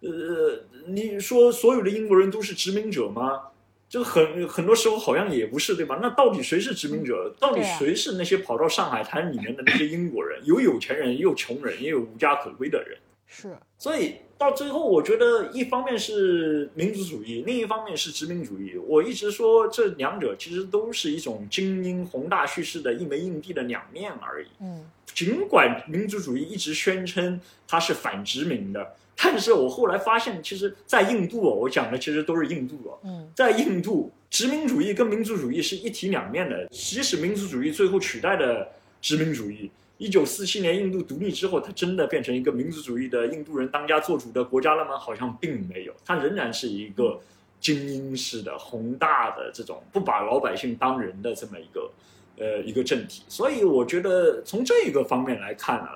[0.00, 3.40] 呃，你说所有的英国人都是殖民者吗？
[3.88, 6.00] 就很很多时候好像也不是，对吧？
[6.02, 7.32] 那到底谁是殖民者？
[7.38, 10.44] 到底谁是那些跑到上海滩里面的那些英国人？
[10.44, 12.98] 有有钱人，也有穷人，也有无家可归的人。
[13.28, 18.76] 是，所以到最后，我觉得一方面是民族主义，另一方面是殖民主义。
[18.86, 24.46] 我一直说，这两者其实都是一种精英宏大叙事的一枚硬币的两面而已。
[24.60, 32.98] 嗯，尽管民族主义一直宣称它是反殖民的，但是我后来发现，其实，在印度，我讲的其实都是印度哦。
[33.02, 38.70] 嗯，在印度，殖民主义跟民族主义是一体两面的，即使民族主义最后取代了
[39.02, 39.68] 殖民主义。
[39.98, 44.96] 一九四七年印度独立之后，它真的变成一个民族主义的印度人当家做主的国家了吗？
[44.96, 47.20] 好像并没有，它仍然是一个
[47.60, 51.90] 精英式的、宏大的这种不把老百姓当人的这么一个
[52.38, 53.24] 呃一个政体。
[53.26, 55.88] 所以我觉得从这个方面来看呢，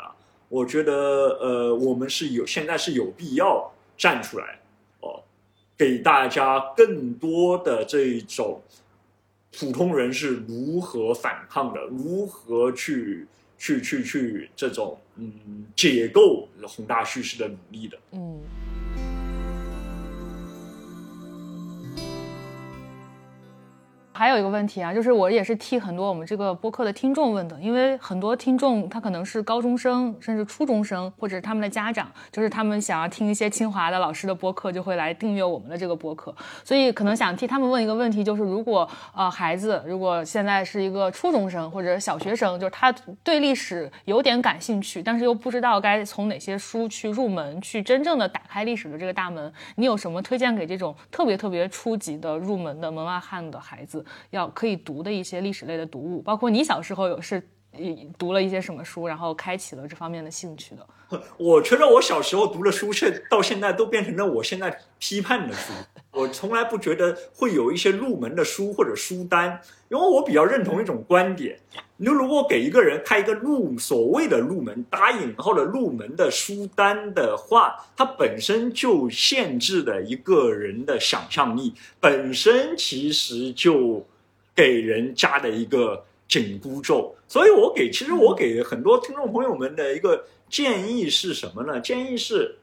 [0.49, 0.93] 我觉得
[1.41, 4.59] 呃我们是有现在是有必要站出来
[4.99, 5.23] 哦，
[5.79, 8.61] 给大家更多的这种
[9.57, 13.29] 普通人是如何反抗的，如何去。
[13.63, 18.41] 去去去，这种嗯解构宏大叙事的努力的，嗯。
[24.23, 36.33] 还有一个问题啊，就是我也是替很多我们这个播客的听众问的，因为很多听众他可能是高中生，甚至初中生，或者是他们的家长，就是他们想要听一些清华的老师的播客，就会来订阅我们的这个播客。
[36.63, 42.95] 所以可能想替他们问一个问题，就是如果呃孩子如果现在是一个初中生或者小学生，就是他
[43.25, 54.05] 对历史有点感兴趣，但是又不知道该从哪些书去入门，去真正的打开历史的这个大门，你有什么推荐给这种特别特别初级的入门的门外汉的孩子？
[54.31, 57.49] 要可以读的一些历史类的读物，包括你小时候有是
[58.19, 60.87] 读了一些什么书，然后开启了这方面的兴趣的。
[61.37, 65.73] 我觉得我小时候读的书，现到现在都变成了我现在批判的书。
[66.13, 71.59] 我从来不觉得会有一些入门的书或者书单，因为我比较认同一种观点：
[71.97, 84.07] 你如果给一个人开一个入所谓的入门打引号的入门的书单的话，它本身就限制了一个人的想象力，本身其实就。
[84.55, 91.79] 给人加的一个紧箍咒，所以我给其实我给很多听众朋友们的一个建议是什么呢？
[91.79, 92.57] 建议是，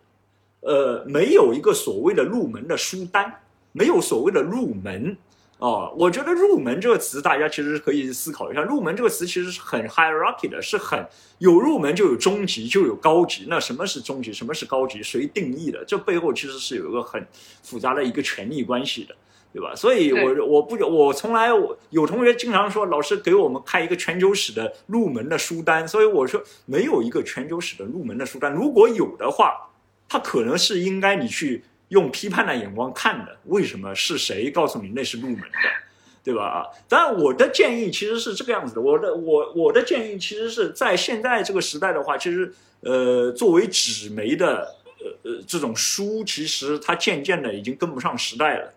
[0.61, 3.31] 呃，没有一个所谓的入门的书单，
[3.71, 5.15] 没有所谓的入门
[5.59, 5.93] 哦。
[5.95, 11.05] 我觉得“入门”这个词，大家其实可以思考一下，“入门”这个词其实是很 hierarchy 的，是很
[11.37, 13.45] 有入门就有中级就有高级。
[13.47, 14.33] 那什么是中级？
[14.33, 15.03] 什么是高级？
[15.03, 15.85] 谁定义的？
[15.85, 17.23] 这背后其实是有一个很
[17.61, 19.15] 复杂的一个权力关系的。
[19.51, 19.73] 对吧？
[19.75, 25.87] 所以，我我不我从来我有同学经常说，老师给我们开一个全球史的入门的书单。
[25.87, 28.53] 所以我说，没有一个全球史的入门的书单。
[28.53, 29.69] 如果有的话，
[30.07, 33.37] 它可能是应该你去用批判的眼光看的。
[33.45, 33.95] 为什么？
[33.95, 35.47] 是谁告诉你那是入门的？
[36.23, 36.43] 对吧？
[36.43, 38.81] 啊，当然，我的建议其实是这个样子的。
[38.81, 48.73] 我的我我的建议其实是在现在这个时代的话，其实呃，作为纸媒的呃呃这种书，其实它渐渐的已经跟不上时代了。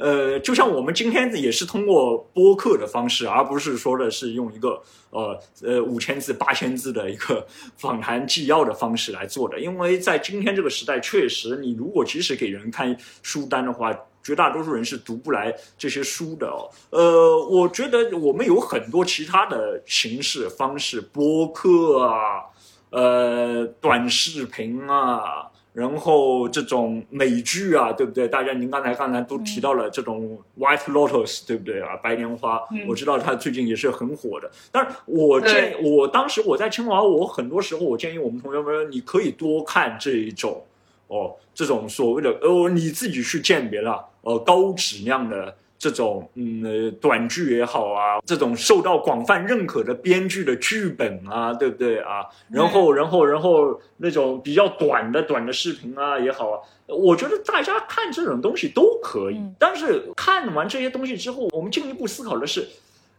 [0.00, 7.46] 呃，就像我们今天也是通过播客的方式，而不是说的是用一个呃呃五千字、八千字的一个
[7.76, 9.60] 访谈纪要的方式来做的。
[9.60, 16.46] 因为在今天这个时代，确实，你如果即使给人看书单的话，绝大多数人是读不来这些书的。
[16.46, 16.70] 哦。
[16.88, 22.44] 呃，我觉得我们有很多其他的形式方式，播客啊，
[22.88, 25.49] 呃，短视频啊。
[25.72, 28.26] 然后这种美剧啊，对不对？
[28.26, 31.96] 大家您刚才刚才都提到了这种《White Lotus》，对不对啊？
[32.02, 34.50] 白莲花，我知道它最近也是很火的。
[34.72, 40.64] 但是我建议，我当时我在清华，我很多时候我建议我们同学们，你可以多看这一种，
[41.06, 45.56] 哦，这种所谓的，哦，你自己去鉴别了，呃，高质量的。
[45.80, 52.26] 这种嗯短剧也好啊，这种受到广泛认可的编剧的剧本啊，对不对啊？
[52.50, 59.40] 然后然后然后那种比较短的短的视频啊也好啊，我觉得大家看这种东西都可以。
[59.58, 62.68] 但是看完这些东西之后，我们进一步思考的是，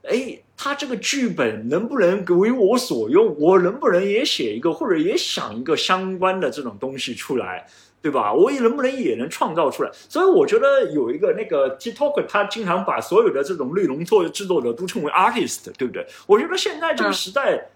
[0.03, 3.36] 哎，他这个剧本能不能为我所用？
[3.39, 7.66] 我能不能也写一个，或者也想一个相关的这种东西出来？
[8.02, 8.34] 对吧？
[8.34, 9.91] 我也能不能也能创造出来？
[9.93, 16.04] 所以我觉得有一个那个 TikTok，他经常把所有的这种内容做制作者都称为 artist，对不对？
[16.26, 17.70] 我觉得现在这个时代，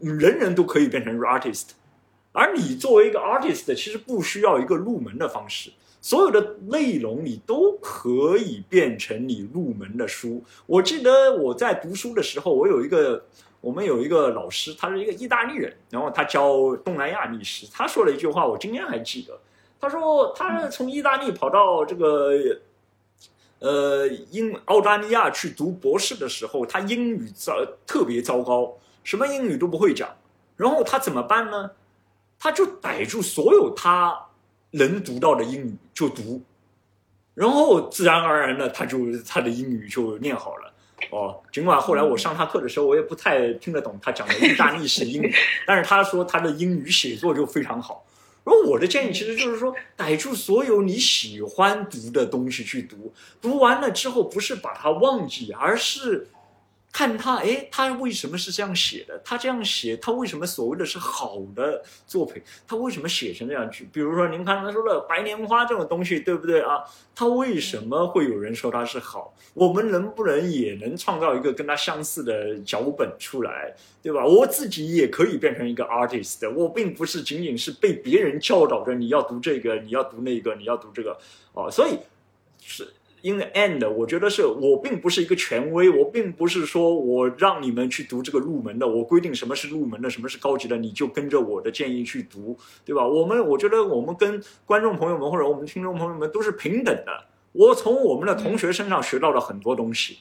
[0.00, 1.70] 人人都可以变成 artist，
[2.30, 10.44] 而你作为一个 artist，其实不需要一个入门的方式，所有的内容你都可以变成你入门的书。
[10.66, 13.24] 我记得我在读书的时候，我有一个
[13.60, 19.36] 我们有一个老师，他是一个意大利人，然后他教东南亚历史，他说了一句话，我今天还记得。
[19.82, 22.30] 他说，他是从意大利跑到这个，
[23.58, 27.52] 呃，英澳大利亚去读博士的时候，他英语糟
[27.84, 30.08] 特别糟糕，什么英语都不会讲。
[30.56, 31.72] 然后他怎么办呢？
[32.38, 34.16] 他就逮住所有他
[34.70, 36.40] 能读到的英语就读，
[37.34, 40.72] 然后自然而然的他就他的英语就练好了。
[41.10, 45.34] 哦，尽管后来我上他课的时候，我也不太听得懂他讲的意大利式英语，
[45.66, 48.04] 但是他说他的英语写作就非常好。
[48.44, 56.28] 而我的建议其实就是说，逮住所有你喜欢读的东西去读，读完了之后不是把它忘记，而是。
[56.92, 59.18] 看他，哎，他为什么是这样写的？
[59.24, 62.42] 他这样写，他为什么所谓的是好的作品？
[62.68, 63.88] 他为什么写成这样去？
[63.90, 66.84] 比如说，您刚才说的《白莲花》这种东西，对不对啊？
[67.14, 69.34] 他为什么会有人说它是好？
[69.54, 74.26] 我们能不能也能创造一个跟他相似的脚本出来，对吧？
[74.26, 81.18] 我自己也可以变成一个 artist，我并不是仅仅是被别人教导着你要读这个，你要读那个，你要读这个，
[81.54, 81.98] 哦，所以
[82.60, 82.86] 是。
[83.24, 93.06] In the end，我觉得是我并不是一个权威，我并不是说我让你们去读这个入门的，我规定什么是入门的，什么是高级的，你就跟着我的建议去读，对吧？
[93.06, 97.26] 我们我觉得我们跟观众朋友们或者我们听众朋友们都是平等的。
[97.52, 100.18] 我从我们的同学身上学到了很多东西，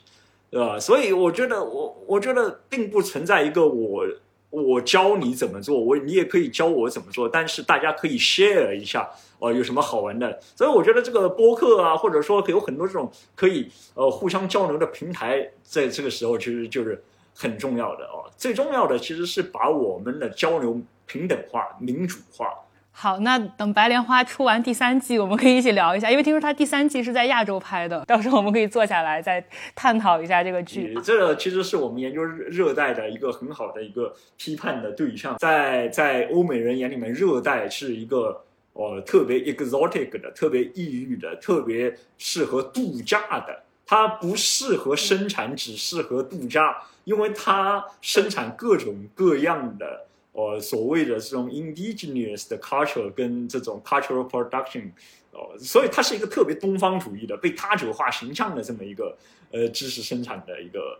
[0.51, 0.79] 对吧？
[0.79, 4.05] 所以我觉得我我觉得并不存在一个我
[4.51, 9.09] 我教你怎么做，我你也可以教我怎么做，但是大家可以 share 一下
[9.41, 10.39] 哦，有什么好玩的？
[10.55, 17.03] 所以我觉得这个播客啊，或者说有很多这种可以呃互相交流的平台，在这个时候其实就是
[17.35, 18.29] 很重要的哦。
[18.37, 22.47] 最重要的其实是把我们的交流平等化、民主化。
[22.93, 30.93] 好，那等《白莲花》出完第三季，我们可以一起聊一下，因为听说它第三季是在亚洲拍的， 到时候我们可以坐下来再探讨一下这个剧。
[31.01, 43.63] 这其实是我们研究热带的一个很好的一个批判的对象，在在欧美人眼里面，热带是一个呃特别 exotic 的、特别异域的、特别适合度假的。
[43.85, 50.07] 它不适合生产，只适合度假，因为它生产各种各样的。
[50.33, 54.89] 呃，所谓的这种 indigenous 的 culture 跟这种 cultural production，
[55.33, 59.17] 哦，所以它是一个特别东方主义的、被他者化形象的这么一个
[59.51, 60.99] 呃知识生产的一个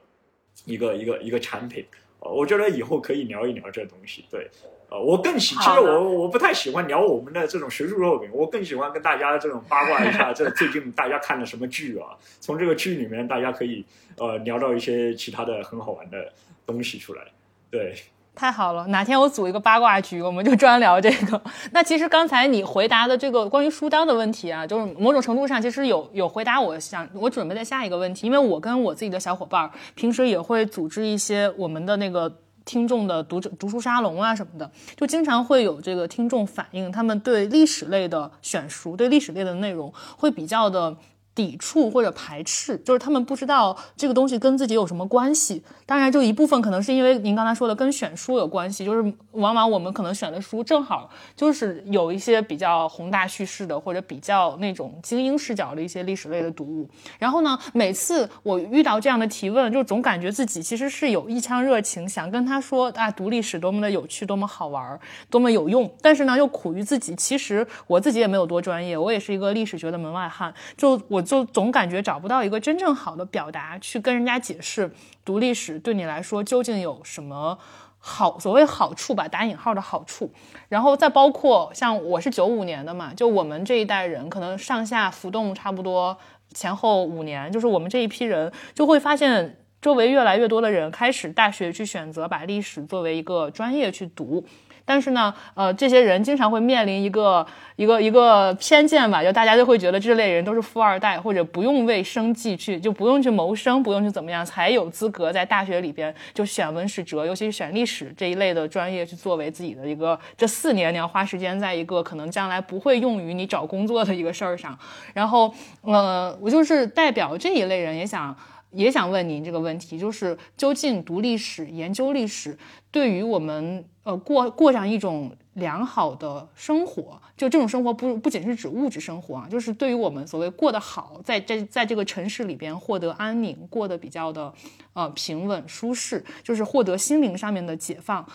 [0.65, 1.85] 一个一个一个产品。
[2.21, 4.25] 哦，我觉得以后可以聊一聊这东西。
[4.31, 4.49] 对，
[4.89, 12.17] 呃，我更喜，其实我我不太喜欢聊我们的这种学术作品，我更喜欢跟大家这种八卦一下，这最近大家看了什么剧啊？
[12.39, 13.85] 从这个剧里面，大家可以
[14.17, 16.31] 呃聊到一些其他的很好玩的
[16.65, 17.23] 东西出来。
[17.69, 17.95] 对。
[18.33, 21.39] 太好了，哪天我组一个八卦局，我们就专聊这个。
[21.73, 32.33] 那其实刚才你回答的这个关于书单的问题啊，就是某种程度上其实有有回答我想我准备的下一个问题，因为我跟我自己的小伙伴平时也会组织一些我们的那个
[32.65, 40.95] 听众的读者读书沙龙啊什么的，就经常会有这个听众反映，他们对历史类的选书，对历史类的内容会比较的。
[41.33, 45.63] 抵触或者排斥，就是他们不知道这个东西跟自己有什么关系。
[45.85, 56.89] 当然，就一部分可能是因为您刚才说的跟选书有关系，就是往往我们可能选的书正好就是有一些比较宏大叙事的，或者比较那种精英视角的一些历史类的读物。
[57.17, 65.89] 然后呢，每次我遇到这样的提问，就总感觉自己其实是有一腔热情，想跟他说啊，读历史多么的有趣，多么好玩，多么有用。
[66.01, 70.53] 但是呢，又苦于自己，其实我自己也没有多专业，我也是一个历史学的门外汉。
[70.75, 71.21] 就我。
[71.31, 74.91] 就总感觉找不到一个真正好的表达去跟人家解释
[75.23, 77.57] 读历史对你来说究竟有什么
[77.99, 80.29] 好，所谓好处吧，打引号的好处。
[80.67, 86.17] 然后再包括像我是九五年的嘛，就我们这一代人可能上下浮动差不多
[86.53, 94.43] 前后五年，就是我们这一批人就会发现周围越来越多的人开始大学去选择把历史作为一个专业去读。
[94.91, 114.77] 但是呢，呃，这些人经常会面临一个一个一个偏见吧，就大家就会觉得这类人都是富二代，或者不用为生计去，就不用去谋生，不用去怎么样，才有资格在大学里边就选文史哲，尤其是选历史这一类的专业去作为自己的一个这四年你要花时间在一个可能将来不会用于你找工作的一个事儿上。
[115.13, 118.35] 然后，呃，我就是代表这一类人，也想
[118.71, 122.57] 也想问您这个问题，就是究竟读历史、研究历史
[122.91, 123.85] 对于我们。
[124.03, 134.51] 呃，过过上一种良好的生活，就这种生活不不仅是指物质生活啊，就是对于我们所谓过得好，在这在这个城市里边获得安宁，过得比较的
[134.93, 138.27] 呃平稳舒适，就是获得心灵上面的解放，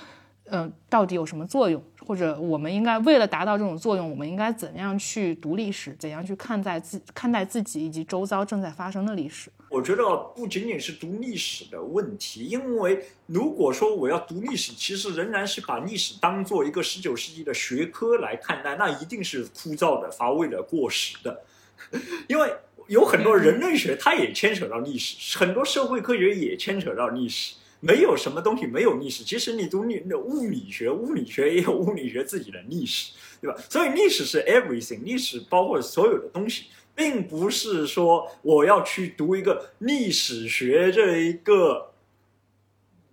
[0.51, 1.83] 嗯，到底有什么作用？
[2.07, 5.95] 或者我们应该为了达到这种作用，我们应该怎样去读历史？
[5.99, 9.51] 怎样去看待自看待自己以及周遭正在发生的历史？
[9.69, 21.43] 我觉得不仅仅是读历史的问题，因为如果说我要读历史，其实仍然是把历史当做一个十九世纪的学科来看待，那一定是枯燥的、乏味的、过时的。
[22.29, 22.49] 因为
[22.87, 27.57] 有很多人类学，它也牵扯到历史；很多社会科学也牵扯到历史。
[27.87, 33.57] 没有什么东西没有历史，其实你读历物理学，物理学也有物理学自己的历史，对吧？
[33.71, 36.65] 所以历史是 everything，历史包括所有的东西，
[36.97, 41.93] 并不是说我要去读一个历史学这一个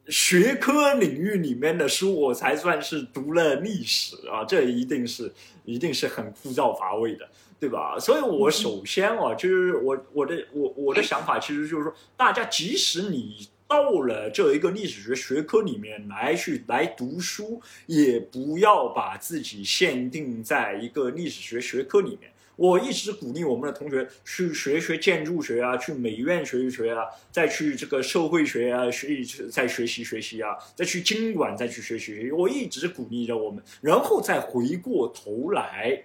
[0.08, 4.44] 学科领域里面的书，我才算是读了历史啊！
[4.44, 5.32] 这一定是
[5.66, 8.00] 一定是很枯燥乏味的，对吧？
[8.00, 13.48] 所以我首先啊，就是我我的我我的想法，其实就是说，大家即使你。
[13.68, 22.32] 到了这一个历史学学科里面来去来读书，也不要把自己限定在一个历史学学科里面。
[22.56, 32.30] 我一直鼓励我们的同学去学学建筑学啊，去美院学一学啊，再去这个社会学啊学一再学习学习啊，再去经管再去学习。
[32.32, 36.04] 我一直鼓励着我们，然后再回过头来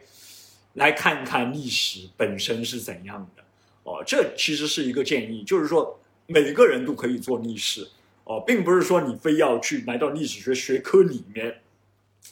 [0.73, 3.43] 来看看历史本身是怎样的。
[3.83, 6.01] 哦，这其实是一个建议，就是说。
[6.31, 7.89] 每个人都可以做历史
[8.25, 11.63] 哦，并不是说你非要去来到历史学学科里面，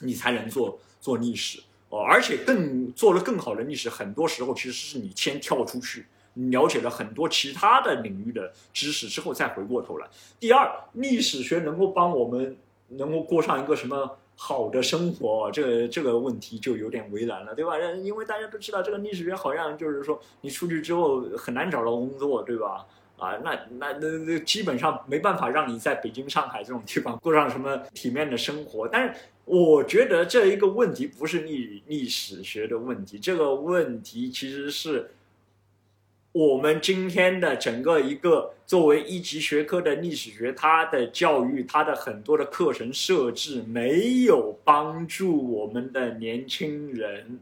[0.01, 2.01] 你才能做做历史哦。
[2.01, 10.07] 而且更做了更好的历史，很多时候其实是你先跳出去，了解了很多其他的领域的知识之后，再回过头来。
[10.39, 12.55] 第二，历史学能够帮我们
[12.89, 17.79] 能够过上一个什么好的生活，这个这个问题就有点为难了，对吧？
[18.03, 22.85] 因为大家都知道，这个历史学好像就是说，你出去之后很难找到工作，对吧？
[23.19, 28.87] 啊，那那那那基本上没办法让你在北京、上海这种地方过上什么体面的生活。
[28.87, 29.15] 但是
[29.47, 35.11] 我觉得这一个问题不是历历史学的问题，这个问题其实是
[36.33, 47.41] 我们今天的整个一个作为一级学科的历史学，它的教育、它的很多的课程设置没有帮助我们的年轻人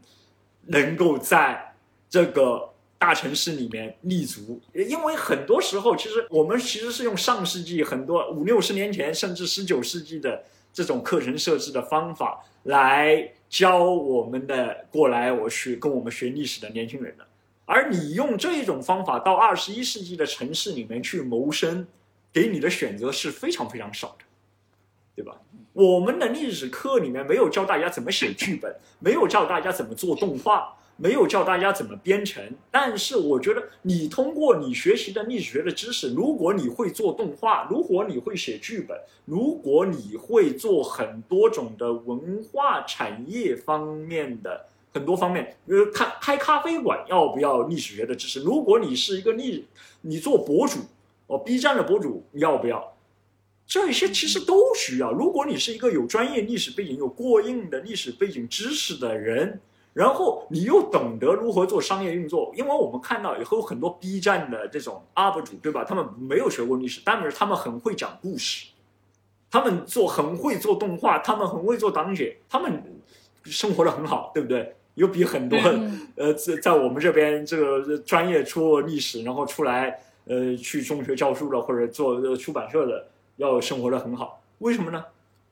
[0.67, 1.75] 能够在
[2.09, 2.69] 这个。
[3.05, 10.43] 大城市里面立足，因为很多时候，其实我们其实是用上世纪很多五六十年前，甚至十九世纪的
[10.73, 17.23] 这种课程设置的方法来教我们的过来我去跟我们学历史的年轻人的。
[17.65, 21.85] 而你用这种方法到二十一世纪的城市里面去谋生，
[22.33, 24.25] 给你的选择是非常非常少的，
[25.15, 25.39] 对吧？
[25.73, 30.75] 我们的历史课里面没有教大家怎么写剧本，没有教大家怎么做动画。
[30.97, 32.41] 没有教大家怎么编程，
[32.71, 48.39] 但是我觉得你通过你学习的历史学的知识，如果你会做动画，如果你会写剧本，如果你会做很多种的文化产业方面的很多方面，呃，开开咖啡馆要不要历史学的知识？
[48.39, 49.65] 如果你是一个历，
[49.99, 50.79] 你做博主，
[51.27, 52.95] 哦，B 站的博主要不要？
[53.67, 55.11] 这些其实都需要。
[55.11, 59.59] 如果你是一个有专业历史背景、有过硬的历史背景知识的人。
[59.95, 65.85] 然后你又懂得如何做商业运作，因为我们看到以后很多 B 站的这种 UP 主，对吧？
[65.85, 68.67] 他们没有学过历史，但是他们很会讲故事，
[69.49, 72.83] 他们做很会做动画，他们很会做档解，他们
[73.45, 74.75] 生活的很好，对不对？
[74.95, 75.57] 有比很多
[76.17, 85.05] 呃在在我们这边这个专业出历史，然后出来呃去中学教书的或者做出版社的要生活的很好，为什么呢？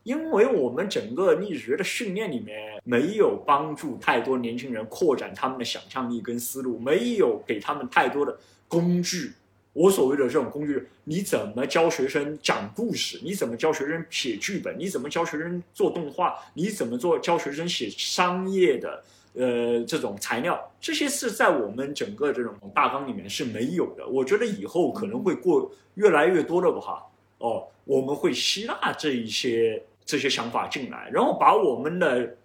[0.04, 8.38] 因为我们整个历史学的训练里面没有帮助太多年轻人扩展他们的想象力跟思路，没有给他们太多的
[8.68, 9.32] 工具。
[9.72, 13.18] 我所谓的这种工具，你怎么教学生讲故事？
[13.24, 14.78] 你怎么教学生写剧本？
[14.78, 16.36] 你怎么教学生做动画？
[16.54, 20.70] 你怎么做教学生写商业的呃这种材料？
[20.82, 24.06] 这些是在我们整个这种大纲里面是没有的。
[24.06, 27.04] 我觉得以后可能会过越来越多的话，
[27.38, 29.82] 哦，我们会吸纳这一些。
[30.06, 32.36] 这些想法进来，然后把我们的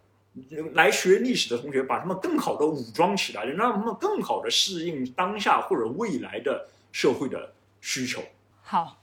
[0.74, 8.22] 来学历史的同学，把他们更好的武装起来，让他们更好的适应当下或者未来的社会的需求。
[8.62, 8.96] 好。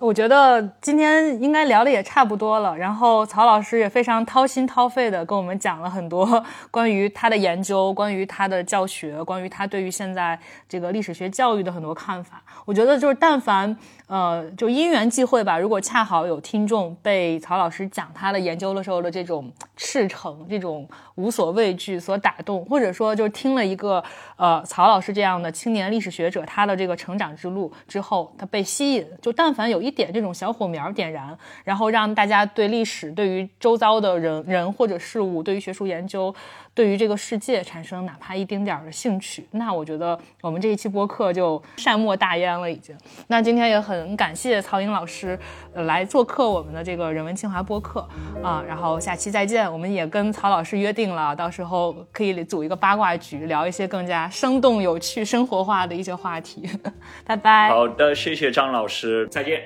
[0.00, 6.40] 我觉得今天应该聊的也差不多了，然后曹老师也非常掏心掏肺的跟我们讲了很多
[6.70, 10.38] 关于他的研究、关于他的教学、关于他对于现在
[10.68, 12.40] 这个历史学教育的很多看法。
[12.64, 13.76] 我觉得就是但凡
[14.06, 24.00] 呃就因缘际会吧，如果恰好有听众被曹老师讲他的研究的时候的这种赤诚、这种无所畏惧所打动，或者说就听了一个
[24.36, 29.87] 呃曹老师这样的青年历史学者他的这个成长之路之后，他被吸引，就但凡有一。
[29.88, 36.34] 一点这种小火苗点燃，然后让大家对历史、对于周遭的人人或者事物、对于学术研究、
[36.78, 42.96] 对于这个世界产生哪怕一丁点儿的兴趣，那我觉得我们这一期播客就善莫大焉了，已经。
[43.26, 45.36] 那今天也很感谢曹颖老师
[45.74, 48.08] 来做客我们的这个人文清华播客
[48.44, 49.70] 啊，然后下期再见。
[49.72, 56.62] 我们也跟曹老师约定了，到时候可以组一个八卦局，聊一些更加生动、有趣、生活化的一些话题。
[57.26, 57.70] 拜拜。
[57.70, 59.60] 好的，谢谢张老师，再见。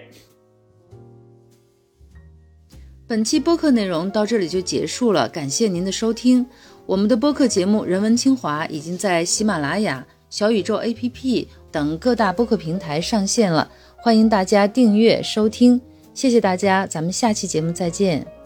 [3.07, 6.47] 本期播客内容到这里就结束了，感谢您的收听。
[6.85, 15.81] 我们的播客节目《人文清华》已经在喜马拉雅、小宇宙 APP 等各大播客平台上线了，欢迎大家订阅收听。
[16.13, 18.42] 谢谢大家，咱们下期节目再见。